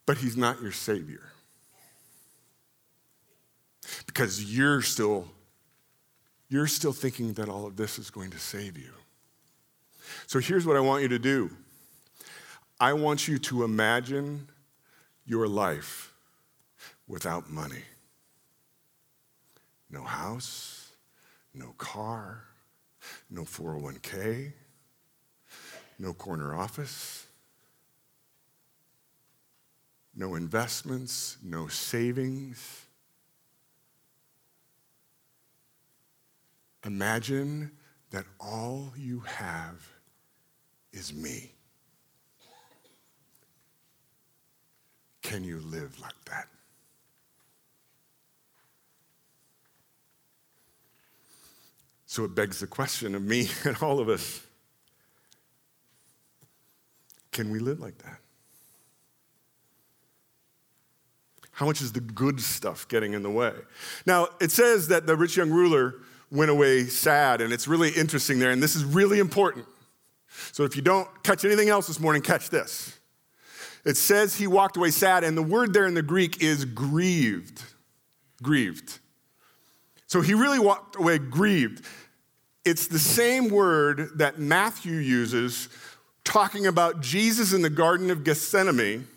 but 0.06 0.18
He's 0.18 0.36
not 0.36 0.62
your 0.62 0.74
Savior. 0.74 1.22
Because 4.06 4.54
you're 4.54 4.82
still, 4.82 5.30
you're 6.50 6.68
still 6.68 6.92
thinking 6.92 7.32
that 7.34 7.48
all 7.48 7.66
of 7.66 7.78
this 7.78 7.98
is 7.98 8.10
going 8.10 8.32
to 8.32 8.38
save 8.38 8.78
you. 8.78 8.92
So 10.28 10.40
here's 10.40 10.66
what 10.66 10.76
I 10.76 10.82
want 10.82 11.04
you 11.04 11.08
to 11.08 11.20
do 11.20 11.50
I 12.78 12.92
want 12.92 13.30
you 13.30 13.38
to 13.40 13.64
imagine 13.64 14.50
your 15.26 15.48
life 15.48 16.14
without 17.08 17.50
money. 17.50 17.84
No 19.90 20.04
house, 20.04 20.92
no 21.54 21.74
car, 21.78 22.44
no 23.30 23.44
401k, 23.44 24.52
no 25.98 26.14
corner 26.14 26.56
office, 26.56 27.26
no 30.16 30.36
investments, 30.36 31.38
no 31.44 31.68
savings. 31.68 32.86
Imagine 36.86 37.72
that 38.12 38.26
all 38.40 38.94
you 38.98 39.20
have 39.22 39.88
is 40.94 41.14
me. 41.14 41.52
Can 45.22 45.44
you 45.44 45.60
live 45.60 46.00
like 46.00 46.14
that? 46.26 46.48
So 52.06 52.24
it 52.24 52.36
begs 52.36 52.60
the 52.60 52.68
question 52.68 53.16
of 53.16 53.24
me 53.24 53.50
and 53.66 53.76
all 53.82 54.00
of 54.00 54.08
us 54.08 54.45
can 57.36 57.52
we 57.52 57.60
live 57.60 57.82
like 57.82 57.98
that? 58.00 58.20
How 61.52 61.66
much 61.66 61.82
is 61.82 61.92
the 61.92 62.00
good 62.00 62.40
stuff 62.40 62.88
getting 62.88 63.14
in 63.14 63.24
the 63.24 63.30
way? 63.30 63.52
Now, 64.06 64.30
it 64.40 64.52
says 64.52 64.88
that 64.88 65.06
the 65.06 65.18
rich 65.18 65.36
young 65.36 65.52
ruler 65.52 65.96
went 66.32 66.50
away 66.50 66.86
sad, 66.86 67.42
and 67.42 67.52
it's 67.52 67.68
really 67.68 67.90
interesting 67.90 68.40
there, 68.40 68.52
and 68.52 68.64
this 68.64 68.76
is 68.76 68.86
really 68.86 69.20
important. 69.20 69.66
So 70.54 70.64
if 70.64 70.78
you 70.78 70.82
don't 70.82 71.08
catch 71.24 71.44
anything 71.44 71.68
else 71.68 71.88
this 71.88 72.00
morning, 72.00 72.22
catch 72.22 72.50
this. 72.50 72.98
It 73.84 73.98
says 73.98 74.36
he 74.36 74.48
walked 74.48 74.78
away 74.78 74.92
sad, 74.92 75.26
and 75.26 75.38
the 75.38 75.44
word 75.44 75.74
there 75.74 75.88
in 75.88 75.94
the 75.94 76.02
Greek 76.02 76.42
is 76.42 76.64
grieved. 76.64 77.62
Grieved. 78.42 79.00
So 80.08 80.22
he 80.22 80.34
really 80.34 80.60
walked 80.60 80.96
away 80.96 81.18
grieved. 81.18 81.86
It's 82.64 82.88
the 82.88 83.00
same 83.00 83.50
word 83.50 84.10
that 84.20 84.40
Matthew 84.40 84.96
uses 84.96 85.68
talking 86.26 86.68
about 86.68 87.00
Jesus 87.00 87.54
in 87.54 87.62
the 87.62 87.70
Garden 87.70 88.12
of 88.12 88.26
Gethsemane 88.26 89.08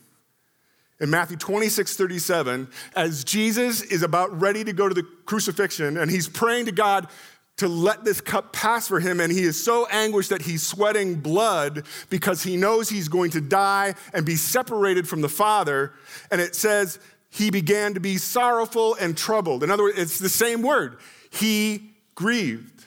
in 1.01 1.11
Matthew 1.11 1.37
26, 1.37 1.97
37, 1.97 2.69
as 2.95 3.25
Jesus 3.25 3.83
is 3.83 4.03
about 4.03 4.41
ready 4.41 4.65
to 4.65 4.73
go 4.73 4.89
to 4.89 4.95
the 4.95 5.07
crucifixion 5.25 5.97
and 5.97 6.11
he's 6.11 6.29
praying 6.29 6.67
to 6.67 6.73
God 6.73 7.09
to 7.57 7.69
let 7.69 8.05
this 8.05 8.21
cup 8.21 8.53
pass 8.53 8.87
for 8.87 9.01
him. 9.01 9.21
And 9.21 9.33
he 9.33 9.43
is 9.43 9.63
so 9.63 9.87
anguished 9.91 10.31
that 10.31 10.43
he's 10.43 10.65
sweating 10.65 11.17
blood 11.17 11.85
because 12.09 12.43
he 12.43 12.57
knows 12.57 12.89
he's 12.89 13.09
going 13.09 13.33
to 13.33 13.41
die 13.41 13.95
and 14.13 14.25
be 14.25 14.37
separated 14.37 15.09
from 15.09 15.23
the 15.23 15.29
Father. 15.29 15.93
And 16.31 16.41
it 16.41 16.55
says, 16.55 17.01
he 17.31 17.51
began 17.51 17.95
to 17.95 18.01
be 18.01 18.17
sorrowful 18.17 18.95
and 18.95 19.17
troubled. 19.17 19.63
In 19.63 19.71
other 19.71 19.85
words, 19.85 19.99
it's 19.99 20.19
the 20.19 20.29
same 20.29 20.63
word. 20.63 20.99
He 21.31 21.91
grieved. 22.15 22.85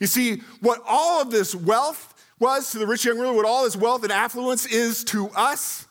You 0.00 0.06
see, 0.06 0.42
what 0.60 0.80
all 0.86 1.20
of 1.20 1.30
this 1.30 1.54
wealth 1.54 2.11
was 2.42 2.72
to 2.72 2.78
the 2.78 2.86
rich 2.86 3.04
young 3.04 3.18
ruler, 3.18 3.32
what 3.32 3.46
all 3.46 3.64
his 3.64 3.76
wealth 3.76 4.02
and 4.02 4.12
affluence 4.12 4.66
is 4.66 5.04
to 5.04 5.28
us, 5.30 5.86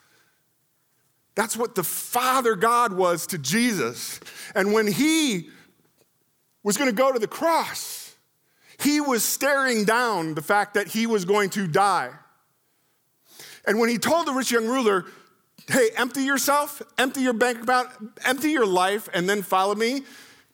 that's 1.33 1.55
what 1.55 1.75
the 1.75 1.83
Father 1.83 2.55
God 2.55 2.91
was 2.91 3.25
to 3.27 3.37
Jesus. 3.37 4.19
And 4.53 4.73
when 4.73 4.85
he 4.85 5.49
was 6.61 6.75
going 6.75 6.89
to 6.89 6.95
go 6.95 7.11
to 7.11 7.19
the 7.19 7.27
cross, 7.27 8.15
he 8.79 8.99
was 8.99 9.23
staring 9.23 9.85
down 9.85 10.33
the 10.33 10.41
fact 10.41 10.73
that 10.73 10.89
he 10.89 11.07
was 11.07 11.23
going 11.23 11.49
to 11.51 11.67
die. 11.67 12.11
And 13.65 13.79
when 13.79 13.89
he 13.89 13.97
told 13.97 14.27
the 14.27 14.33
rich 14.33 14.51
young 14.51 14.67
ruler, 14.67 15.05
hey, 15.69 15.89
empty 15.95 16.23
yourself, 16.23 16.81
empty 16.97 17.21
your 17.21 17.33
bank 17.33 17.63
account, 17.63 17.89
empty 18.25 18.49
your 18.51 18.65
life, 18.65 19.07
and 19.13 19.29
then 19.29 19.41
follow 19.41 19.75
me, 19.75 20.01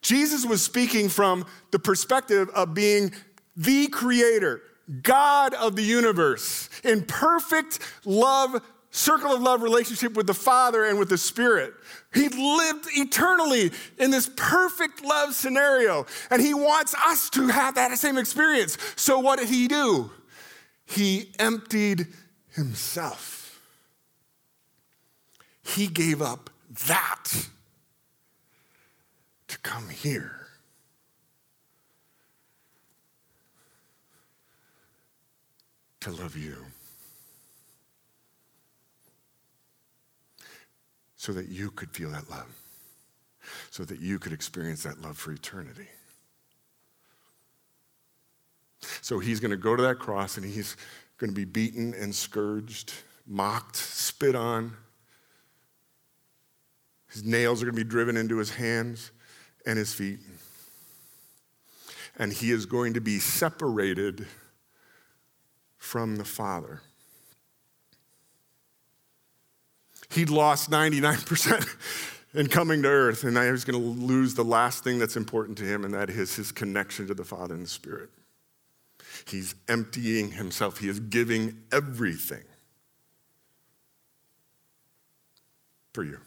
Jesus 0.02 0.46
was 0.46 0.64
speaking 0.64 1.10
from 1.10 1.46
the 1.72 1.80
perspective 1.80 2.50
of 2.50 2.76
being 2.76 3.14
the 3.56 3.88
creator, 3.88 4.62
God 5.02 5.54
of 5.54 5.76
the 5.76 5.84
universe, 5.84 6.70
in 6.84 7.04
perfect 7.04 7.80
love, 8.06 8.62
circle 8.92 9.34
of 9.34 9.42
love 9.42 9.62
relationship 9.62 10.14
with 10.14 10.28
the 10.28 10.34
Father 10.34 10.86
and 10.86 10.98
with 10.98 11.10
the 11.10 11.18
Spirit. 11.18 11.74
He 12.14 12.30
lived 12.30 12.86
eternally 12.96 13.72
in 14.00 14.12
this 14.12 14.30
perfect 14.36 15.04
love 15.04 15.34
scenario, 15.34 16.06
and 16.30 16.42
He 16.42 16.54
wants 16.54 16.96
us 16.96 17.30
to 17.32 17.48
have 17.48 17.76
that 17.76 17.98
same 17.98 18.18
experience. 18.18 18.78
So, 18.96 19.20
what 19.20 19.40
did 19.40 19.50
He 19.50 19.68
do? 19.68 20.12
He 20.86 21.32
emptied 21.38 22.08
Himself. 22.52 23.62
He 25.64 25.88
gave 25.88 26.22
up 26.22 26.50
that 26.88 27.50
to 29.50 29.60
come 29.60 29.90
here. 29.90 30.47
To 36.02 36.12
love 36.12 36.36
you 36.36 36.56
so 41.16 41.34
that 41.34 41.50
you 41.50 41.72
could 41.72 41.90
feel 41.92 42.12
that 42.12 42.30
love, 42.30 42.48
so 43.72 43.84
that 43.84 44.00
you 44.00 44.20
could 44.20 44.32
experience 44.32 44.84
that 44.84 45.02
love 45.02 45.18
for 45.18 45.32
eternity. 45.32 45.88
So 49.02 49.20
he's 49.20 49.40
going 49.40 49.52
to 49.52 49.58
go 49.58 49.76
to 49.76 49.84
that 49.84 50.00
cross 50.00 50.38
and 50.38 50.46
he's 50.46 50.78
going 51.18 51.32
to 51.32 51.36
be 51.36 51.46
beaten 51.46 51.94
and 51.94 52.14
scourged, 52.14 52.94
mocked, 53.26 53.76
spit 53.76 54.36
on. 54.36 54.74
His 57.10 57.24
nails 57.24 57.62
are 57.62 57.66
going 57.66 57.76
to 57.76 57.84
be 57.84 57.90
driven 57.90 58.16
into 58.16 58.38
his 58.38 58.52
hands 58.52 59.12
and 59.66 59.78
his 59.78 59.94
feet. 59.94 60.20
And 62.20 62.32
he 62.32 62.52
is 62.52 62.66
going 62.66 62.94
to 62.94 63.02
be 63.02 63.20
separated 63.20 64.28
from 65.78 66.18
the 66.18 66.26
Father. 66.26 66.82
He'd 70.10 70.30
lost 70.30 70.70
99% 70.72 72.14
in 72.34 72.48
coming 72.48 72.82
to 72.84 72.88
earth, 72.88 73.24
and 73.24 73.34
now 73.34 73.52
he's 73.52 73.66
going 73.66 73.80
to 73.80 74.02
lose 74.02 74.34
the 74.34 74.44
last 74.44 74.84
thing 74.84 75.00
that's 75.00 75.18
important 75.18 75.58
to 75.60 75.64
him, 75.64 75.84
and 75.84 75.94
that 75.94 76.10
is 76.10 76.36
his 76.36 76.52
connection 76.52 77.08
to 77.08 77.14
the 77.14 77.24
Father 77.24 77.54
and 77.54 77.66
the 77.66 77.70
Spirit. 77.70 78.10
He's 79.26 79.56
emptying 79.68 80.32
himself, 80.32 80.80
he 80.80 80.88
is 80.88 81.00
giving 81.00 81.64
everything 81.72 82.44
for 85.94 86.04
you. 86.04 86.20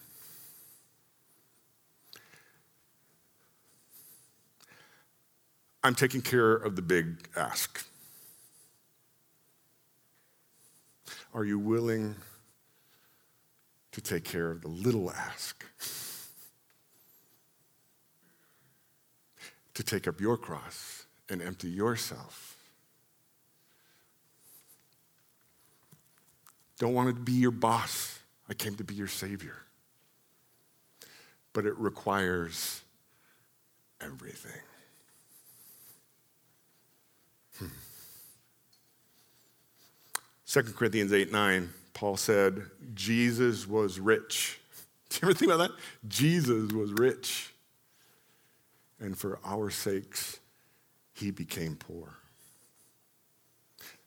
I'm 5.82 5.94
taking 5.94 6.20
care 6.20 6.52
of 6.52 6.76
the 6.76 6.82
big 6.82 7.28
ask. 7.36 7.86
Are 11.32 11.44
you 11.44 11.58
willing 11.58 12.16
to 13.92 14.00
take 14.00 14.24
care 14.24 14.50
of 14.50 14.62
the 14.62 14.68
little 14.68 15.10
ask? 15.10 15.64
to 19.80 19.96
take 19.96 20.06
up 20.06 20.20
your 20.20 20.36
cross 20.36 21.06
and 21.30 21.40
empty 21.40 21.68
yourself. 21.68 22.54
Don't 26.78 26.92
want 26.92 27.08
to 27.08 27.14
be 27.14 27.32
your 27.32 27.50
boss. 27.50 28.18
I 28.48 28.52
came 28.52 28.74
to 28.76 28.84
be 28.84 28.94
your 28.94 29.08
savior. 29.08 29.56
But 31.54 31.64
it 31.64 31.78
requires 31.78 32.82
everything. 34.02 34.60
2 40.50 40.62
Corinthians 40.62 41.12
8 41.12 41.30
9, 41.30 41.72
Paul 41.94 42.16
said, 42.16 42.62
Jesus 42.92 43.68
was 43.68 44.00
rich. 44.00 44.58
Do 45.08 45.18
you 45.22 45.28
ever 45.28 45.38
think 45.38 45.52
about 45.52 45.68
that? 45.68 45.78
Jesus 46.08 46.72
was 46.72 46.92
rich. 46.92 47.54
And 48.98 49.16
for 49.16 49.38
our 49.44 49.70
sakes, 49.70 50.40
he 51.14 51.30
became 51.30 51.76
poor. 51.76 52.16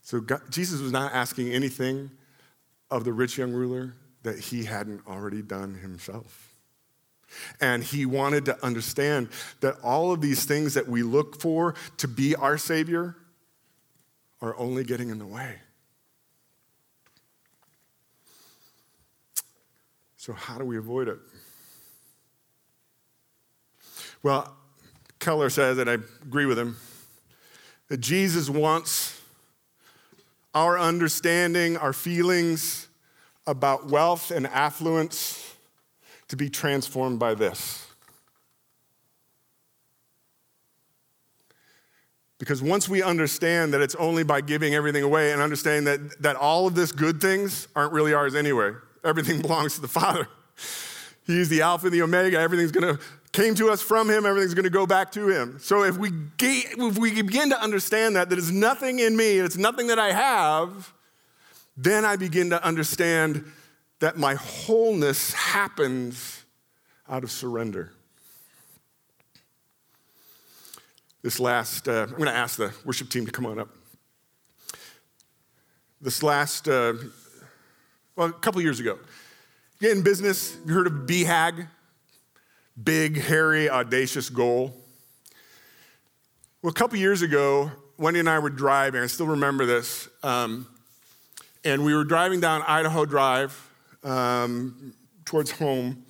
So 0.02 0.20
God, 0.20 0.42
Jesus 0.50 0.82
was 0.82 0.92
not 0.92 1.14
asking 1.14 1.54
anything 1.54 2.12
of 2.92 3.06
the 3.06 3.14
rich 3.14 3.38
young 3.38 3.54
ruler 3.54 3.96
that 4.24 4.38
he 4.38 4.66
hadn't 4.66 5.08
already 5.08 5.42
done 5.42 5.76
himself. 5.76 6.54
And 7.62 7.86
he 7.86 8.06
wanted 8.06 8.44
to 8.46 8.66
understand 8.66 9.30
that 9.62 9.78
all 9.82 10.12
of 10.12 10.20
these 10.20 10.44
things 10.44 10.74
that 10.74 10.90
we 10.90 11.04
look 11.04 11.40
for 11.40 11.74
to 11.98 12.08
be 12.10 12.36
our 12.36 12.58
Savior 12.58 13.16
are 14.42 14.58
only 14.58 14.84
getting 14.84 15.10
in 15.10 15.20
the 15.20 15.26
way. 15.26 15.63
So, 20.24 20.32
how 20.32 20.58
do 20.58 20.64
we 20.64 20.78
avoid 20.78 21.10
it? 21.10 21.20
Well, 24.24 24.56
Keller 25.20 25.50
says, 25.50 25.78
and 25.80 25.90
I 25.90 25.96
agree 26.22 26.46
with 26.46 26.58
him, 26.58 26.78
that 27.90 27.98
Jesus 27.98 28.50
wants 28.50 29.22
our 30.56 30.80
understanding, 30.80 31.76
our 31.76 31.92
feelings 31.92 32.88
about 33.48 33.90
wealth 33.90 34.32
and 34.32 34.48
affluence 34.48 35.58
to 36.30 36.38
be 36.38 36.50
transformed 36.50 37.20
by 37.20 37.34
this. 37.34 37.86
Because 42.38 42.62
once 42.62 42.88
we 42.88 43.04
understand 43.04 43.74
that 43.74 43.82
it's 43.82 43.96
only 43.96 44.24
by 44.24 44.40
giving 44.40 44.74
everything 44.74 45.04
away 45.04 45.34
and 45.34 45.42
understanding 45.42 45.84
that, 45.84 46.22
that 46.22 46.38
all 46.38 46.66
of 46.66 46.76
this 46.76 46.94
good 46.94 47.20
things 47.20 47.68
aren't 47.76 47.92
really 47.92 48.14
ours 48.14 48.36
anyway, 48.36 48.72
everything 49.04 49.42
belongs 49.42 49.76
to 49.76 49.82
the 49.82 49.88
Father. 49.88 50.28
He's 51.26 51.50
the 51.50 51.62
Alpha 51.62 51.88
and 51.88 51.94
the 51.94 52.02
Omega. 52.02 52.38
Everything's 52.40 52.72
going 52.72 52.98
to 52.98 53.04
came 53.34 53.56
to 53.56 53.70
us 53.70 53.82
from 53.82 54.10
Him. 54.10 54.26
Everything's 54.26 54.54
going 54.54 54.64
to 54.64 54.70
go 54.70 54.86
back 54.86 55.12
to 55.14 55.28
Him. 55.28 55.58
So 55.60 55.84
if 55.84 55.98
we 55.98 56.12
if 56.40 56.98
we 56.98 57.22
begin 57.22 57.50
to 57.50 57.62
understand 57.62 58.16
that 58.16 58.30
that 58.30 58.40
is 58.40 58.52
nothing 58.52 59.00
in 59.00 59.18
me, 59.18 59.40
it's 59.40 59.58
nothing 59.58 59.88
that 59.88 60.00
I 60.00 60.12
have, 60.12 60.94
then 61.76 62.06
I 62.06 62.16
begin 62.16 62.52
to 62.52 62.64
understand 62.64 63.44
that 64.00 64.18
my 64.18 64.36
wholeness 64.36 65.34
happens 65.34 66.44
out 67.10 67.24
of 67.24 67.32
surrender. 67.32 67.92
This 71.22 71.40
last, 71.40 71.88
uh, 71.88 72.08
I'm 72.10 72.18
going 72.18 72.26
to 72.26 72.36
ask 72.36 72.58
the 72.58 72.74
worship 72.84 73.10
team 73.10 73.26
to 73.26 73.32
come 73.32 73.46
on 73.46 73.58
up. 73.58 73.70
This 76.02 76.22
last 76.22 76.68
uh, 76.68 76.96
well, 78.16 78.28
a 78.28 78.34
couple 78.34 78.62
years 78.62 78.80
ago. 78.80 79.00
Get 79.80 79.92
in 79.92 80.04
business, 80.04 80.58
you 80.66 80.74
heard 80.74 80.88
of 80.88 80.94
BHAG? 81.08 81.68
Big, 82.82 83.20
hairy, 83.20 83.70
audacious 83.70 84.30
goal. 84.30 84.74
Well, 86.62 86.72
a 86.72 86.74
couple 86.74 86.98
years 86.98 87.22
ago, 87.22 87.72
Wendy 87.98 88.20
and 88.20 88.30
I 88.30 88.40
were 88.40 88.50
driving, 88.50 89.02
I 89.02 89.08
still 89.08 89.28
remember 89.28 89.66
this, 89.66 90.08
um, 90.24 90.68
and 91.64 91.84
we 91.86 91.94
were 91.94 92.04
driving 92.04 92.40
down 92.40 92.62
Idaho 92.64 93.06
Drive 93.06 93.70
um, 94.04 94.94
towards 95.26 95.52
home, 95.52 96.04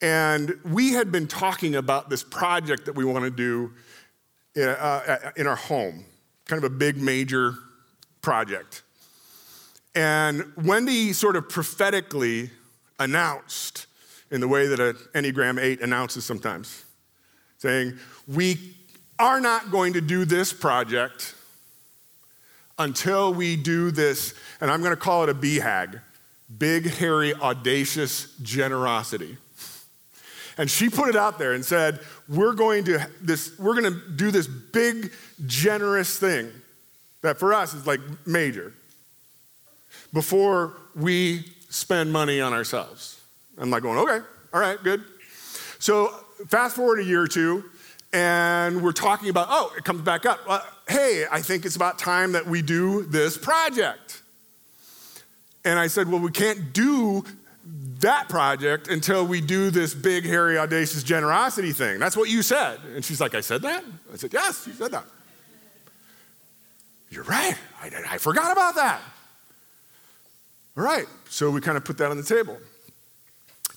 and 0.00 0.54
we 0.64 0.92
had 0.92 1.10
been 1.10 1.26
talking 1.26 1.74
about 1.74 2.08
this 2.08 2.22
project 2.22 2.86
that 2.86 2.94
we 2.94 3.04
want 3.04 3.24
to 3.24 3.30
do 3.30 3.72
in, 4.54 4.68
uh, 4.68 5.32
in 5.36 5.46
our 5.46 5.56
home, 5.56 6.04
kind 6.46 6.62
of 6.62 6.72
a 6.72 6.74
big, 6.74 6.96
major 6.96 7.54
project. 8.20 8.82
And 9.94 10.52
Wendy 10.56 11.12
sort 11.12 11.36
of 11.36 11.48
prophetically 11.48 12.50
announced 12.98 13.86
in 14.30 14.40
the 14.40 14.48
way 14.48 14.66
that 14.66 14.80
an 14.80 14.94
Enneagram 15.14 15.60
8 15.60 15.80
announces 15.80 16.24
sometimes, 16.24 16.84
saying, 17.58 17.98
We 18.26 18.74
are 19.18 19.40
not 19.40 19.70
going 19.70 19.94
to 19.94 20.00
do 20.00 20.24
this 20.24 20.52
project 20.52 21.34
until 22.78 23.34
we 23.34 23.56
do 23.56 23.90
this, 23.90 24.34
and 24.60 24.70
I'm 24.70 24.80
going 24.80 24.94
to 24.94 25.00
call 25.00 25.24
it 25.24 25.28
a 25.28 25.34
BHAG 25.34 26.00
big, 26.56 26.86
hairy, 26.86 27.34
audacious 27.34 28.34
generosity. 28.42 29.36
And 30.56 30.70
she 30.70 30.88
put 30.88 31.08
it 31.08 31.16
out 31.16 31.38
there 31.38 31.52
and 31.52 31.64
said, 31.64 32.00
We're 32.28 32.54
going 32.54 32.84
to, 32.84 33.06
this, 33.20 33.58
we're 33.58 33.80
going 33.80 33.92
to 33.92 34.00
do 34.16 34.30
this 34.30 34.46
big, 34.46 35.12
generous 35.46 36.18
thing 36.18 36.50
that 37.22 37.38
for 37.38 37.52
us 37.52 37.74
is 37.74 37.86
like 37.86 38.00
major 38.26 38.74
before 40.12 40.74
we 40.94 41.44
spend 41.68 42.12
money 42.12 42.40
on 42.40 42.52
ourselves. 42.52 43.20
I'm 43.58 43.70
like 43.70 43.82
going, 43.82 43.98
okay, 43.98 44.24
all 44.52 44.60
right, 44.60 44.82
good. 44.82 45.04
So 45.78 46.08
fast 46.48 46.76
forward 46.76 47.00
a 47.00 47.04
year 47.04 47.22
or 47.22 47.28
two, 47.28 47.64
and 48.12 48.82
we're 48.82 48.92
talking 48.92 49.28
about, 49.28 49.48
oh, 49.50 49.72
it 49.76 49.84
comes 49.84 50.00
back 50.02 50.24
up. 50.26 50.40
Uh, 50.48 50.60
hey, 50.88 51.24
I 51.30 51.42
think 51.42 51.66
it's 51.66 51.76
about 51.76 51.98
time 51.98 52.32
that 52.32 52.46
we 52.46 52.62
do 52.62 53.02
this 53.02 53.36
project. 53.36 54.22
And 55.64 55.78
I 55.78 55.88
said, 55.88 56.08
well, 56.10 56.20
we 56.20 56.30
can't 56.30 56.72
do 56.72 57.24
that 58.00 58.28
project 58.28 58.88
until 58.88 59.26
we 59.26 59.40
do 59.40 59.70
this 59.70 59.92
big, 59.92 60.24
hairy, 60.24 60.56
audacious 60.56 61.02
generosity 61.02 61.72
thing. 61.72 61.98
That's 61.98 62.16
what 62.16 62.30
you 62.30 62.42
said. 62.42 62.78
And 62.94 63.04
she's 63.04 63.20
like, 63.20 63.34
I 63.34 63.40
said 63.40 63.62
that? 63.62 63.84
I 64.12 64.16
said, 64.16 64.32
yes, 64.32 64.66
you 64.66 64.72
said 64.72 64.92
that. 64.92 65.04
You're 67.10 67.24
right. 67.24 67.56
I, 67.82 67.90
I 68.08 68.18
forgot 68.18 68.52
about 68.52 68.76
that. 68.76 69.00
All 70.78 70.84
right, 70.84 71.06
so 71.28 71.50
we 71.50 71.60
kind 71.60 71.76
of 71.76 71.84
put 71.84 71.98
that 71.98 72.08
on 72.08 72.16
the 72.16 72.22
table. 72.22 72.56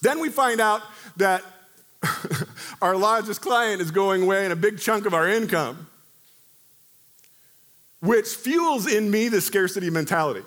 Then 0.04 0.20
we 0.20 0.30
find 0.30 0.62
out 0.62 0.84
that 1.18 1.44
our 2.82 2.96
largest 2.96 3.42
client 3.42 3.82
is 3.82 3.90
going 3.90 4.22
away 4.22 4.46
in 4.46 4.52
a 4.52 4.56
big 4.56 4.78
chunk 4.78 5.08
of 5.08 5.14
our 5.16 5.28
income, 5.28 5.88
which 8.02 8.28
fuels 8.28 8.86
in 8.86 9.10
me 9.10 9.30
the 9.30 9.42
scarcity 9.42 9.90
mentality. 9.90 10.44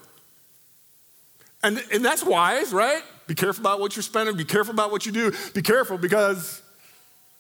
And, 1.65 1.83
and 1.93 2.05
that's 2.05 2.23
wise, 2.23 2.73
right? 2.73 3.03
Be 3.27 3.35
careful 3.35 3.63
about 3.63 3.81
what 3.81 3.97
you're 3.97 4.05
spending, 4.05 4.37
be 4.37 4.45
careful 4.45 4.75
about 4.75 4.93
what 4.93 5.07
you 5.07 5.11
do, 5.11 5.33
be 5.55 5.63
careful 5.63 5.99
because 5.99 6.63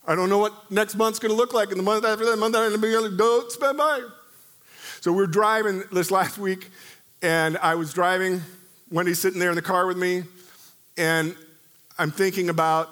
I 0.09 0.17
don't 0.17 0.29
know 0.29 0.39
what 0.39 0.73
next 0.73 0.97
month's 0.97 1.21
gonna 1.21 1.35
look 1.35 1.55
like, 1.55 1.69
and 1.71 1.79
the 1.79 1.85
month 1.85 2.05
after 2.05 2.25
that, 2.25 2.33
the 2.33 2.37
month 2.37 2.57
after 2.57 2.77
that, 2.77 3.15
don't 3.17 3.53
spend 3.53 3.79
money. 3.79 4.07
So 5.03 5.13
we 5.13 5.19
we're 5.19 5.29
driving 5.29 5.85
this 5.93 6.11
last 6.11 6.37
week, 6.37 6.71
and 7.23 7.57
I 7.59 7.77
was 7.77 7.93
driving 7.93 8.43
Wendy's 8.95 9.19
sitting 9.19 9.41
there 9.41 9.51
in 9.51 9.57
the 9.57 9.63
car 9.63 9.89
with 9.89 9.97
me, 9.97 10.23
and 10.97 11.35
I'm 11.99 12.13
thinking 12.13 12.49
about 12.49 12.89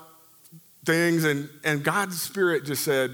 things, 0.85 1.23
and, 1.23 1.49
and 1.63 1.85
God's 1.85 2.21
Spirit 2.21 2.65
just 2.65 2.83
said, 2.83 3.13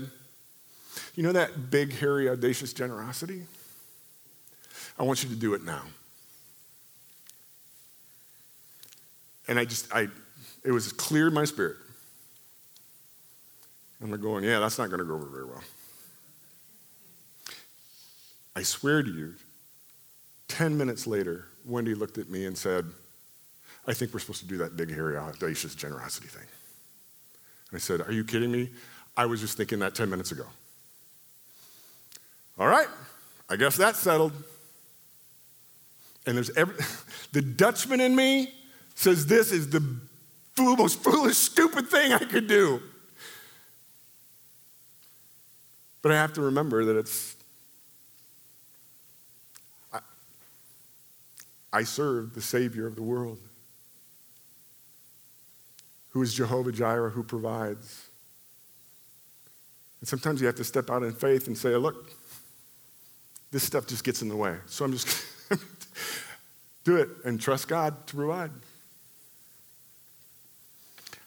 You 1.15 1.23
know 1.23 1.33
that 1.33 1.71
big, 1.71 1.93
hairy, 1.93 2.31
audacious 2.31 2.73
generosity? 2.73 3.43
I 4.99 5.03
want 5.03 5.23
you 5.23 5.29
to 5.29 5.37
do 5.37 5.53
it 5.53 5.63
now. 5.63 5.83
And 9.49 9.59
I 9.59 9.67
just, 9.67 9.95
I, 9.95 10.09
it 10.65 10.73
was 10.73 10.91
clear 10.91 11.29
in 11.29 11.35
my 11.35 11.45
spirit. 11.45 11.77
And 14.01 14.15
I'm 14.15 14.21
going, 14.21 14.45
yeah, 14.45 14.61
that's 14.61 14.79
not 14.79 14.89
going 14.89 15.01
to 15.01 15.05
go 15.05 15.15
over 15.15 15.27
very 15.27 15.45
well. 15.45 15.63
I 18.57 18.63
swear 18.63 19.03
to 19.03 19.11
you, 19.11 19.35
10 20.49 20.79
minutes 20.79 21.07
later, 21.07 21.49
Wendy 21.69 21.95
looked 21.95 22.19
at 22.19 22.29
me 22.29 22.47
and 22.47 22.57
said, 22.57 22.87
I 23.87 23.95
think 23.95 24.13
we're 24.13 24.21
supposed 24.21 24.41
to 24.41 24.47
do 24.47 24.59
that 24.59 24.77
big, 24.77 24.91
hairy, 24.91 25.17
audacious 25.17 25.75
generosity 25.75 26.29
thing. 26.29 26.47
And 27.71 27.77
I 27.77 27.79
said, 27.79 28.01
Are 28.01 28.13
you 28.13 28.25
kidding 28.25 28.51
me? 28.51 28.71
I 29.17 29.27
was 29.27 29.41
just 29.41 29.57
thinking 29.57 29.79
that 29.81 29.95
10 29.95 30.09
minutes 30.09 30.33
ago. 30.33 30.45
All 32.59 32.67
right, 32.67 32.89
I 33.49 33.57
guess 33.57 33.77
that's 33.77 33.99
settled. 33.99 34.33
And 36.27 36.37
there's 36.37 36.51
every, 36.57 36.75
the 37.33 37.43
Dutchman 37.43 38.01
in 38.01 38.15
me 38.15 38.53
says 38.95 39.27
this 39.27 39.53
is 39.53 39.71
the 39.71 39.83
most 40.57 41.03
foolish, 41.03 41.37
stupid 41.37 41.89
thing 41.89 42.13
I 42.13 42.19
could 42.19 42.49
do. 42.49 42.83
But 46.03 46.13
I 46.13 46.17
have 46.17 46.33
to 46.35 46.43
remember 46.43 46.85
that 46.87 46.97
it's, 46.97 47.37
I 51.73 51.83
serve 51.83 52.35
the 52.35 52.41
Savior 52.41 52.87
of 52.87 52.97
the 52.97 53.03
world, 53.03 53.39
who 56.11 56.23
is 56.23 56.33
Jehovah 56.35 56.73
Jireh, 56.73 57.11
who 57.11 57.23
provides. 57.23 58.09
And 60.01 60.09
sometimes 60.09 60.41
you 60.41 60.47
have 60.47 60.57
to 60.57 60.65
step 60.65 60.91
out 60.91 61.03
in 61.03 61.13
faith 61.13 61.47
and 61.47 61.57
say, 61.57 61.75
look, 61.77 62.11
this 63.51 63.63
stuff 63.63 63.87
just 63.87 64.05
gets 64.05 64.23
in 64.23 64.29
the 64.29 64.37
way. 64.37 64.57
So 64.67 64.85
I'm 64.85 64.93
just 64.93 65.25
do 66.85 66.97
it 66.97 67.09
and 67.25 67.41
trust 67.41 67.69
God 67.69 68.07
to 68.07 68.17
provide. 68.17 68.51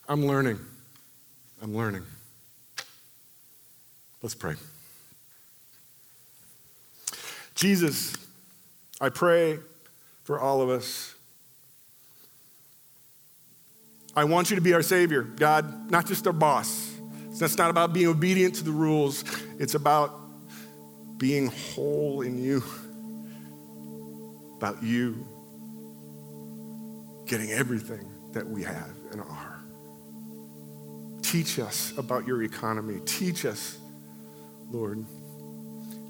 I'm 0.07 0.25
learning. 0.25 0.59
I'm 1.61 1.75
learning. 1.75 2.03
Let's 4.21 4.35
pray. 4.35 4.55
Jesus, 7.55 8.15
I 8.99 9.09
pray 9.09 9.59
for 10.23 10.39
all 10.39 10.61
of 10.61 10.69
us. 10.69 11.15
I 14.15 14.25
want 14.25 14.49
you 14.49 14.55
to 14.57 14.61
be 14.61 14.73
our 14.73 14.81
Savior, 14.81 15.21
God, 15.23 15.89
not 15.89 16.05
just 16.05 16.27
our 16.27 16.33
boss. 16.33 16.93
It's 17.29 17.57
not 17.57 17.69
about 17.69 17.93
being 17.93 18.07
obedient 18.07 18.55
to 18.55 18.63
the 18.63 18.71
rules, 18.71 19.23
it's 19.57 19.73
about 19.73 20.19
being 21.17 21.47
whole 21.47 22.21
in 22.21 22.37
you, 22.37 22.63
about 24.57 24.83
you 24.83 25.25
getting 27.25 27.51
everything 27.51 28.11
that 28.33 28.47
we 28.47 28.63
have 28.63 28.91
and 29.11 29.21
are. 29.21 29.61
Teach 31.21 31.59
us 31.59 31.93
about 31.97 32.27
your 32.27 32.43
economy. 32.43 32.99
Teach 33.05 33.45
us, 33.45 33.77
Lord, 34.69 35.05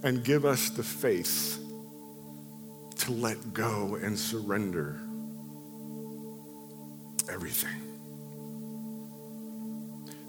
and 0.04 0.24
give 0.24 0.46
us 0.46 0.72
the 0.72 0.84
faith 0.84 1.61
to 3.02 3.12
let 3.12 3.54
go 3.54 3.96
and 3.96 4.18
surrender 4.18 5.00
everything 7.32 7.82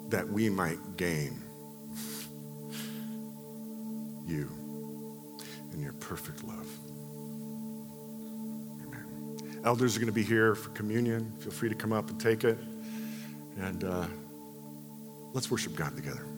that 0.09 0.27
we 0.27 0.49
might 0.49 0.97
gain 0.97 1.43
you 4.27 4.49
and 5.73 5.83
your 5.83 5.93
perfect 5.95 6.45
love. 6.45 6.67
Amen. 8.87 9.37
Elders 9.65 9.95
are 9.95 10.01
going 10.01 10.07
to 10.07 10.13
be 10.13 10.23
here 10.23 10.55
for 10.55 10.71
communion. 10.71 11.31
Feel 11.41 11.53
free 11.53 11.69
to 11.69 11.75
come 11.75 11.93
up 11.93 12.09
and 12.09 12.19
take 12.19 12.43
it. 12.43 12.59
And 13.59 13.85
uh, 13.85 14.07
let's 15.35 15.51
worship 15.51 15.75
God 15.75 15.95
together. 15.95 16.32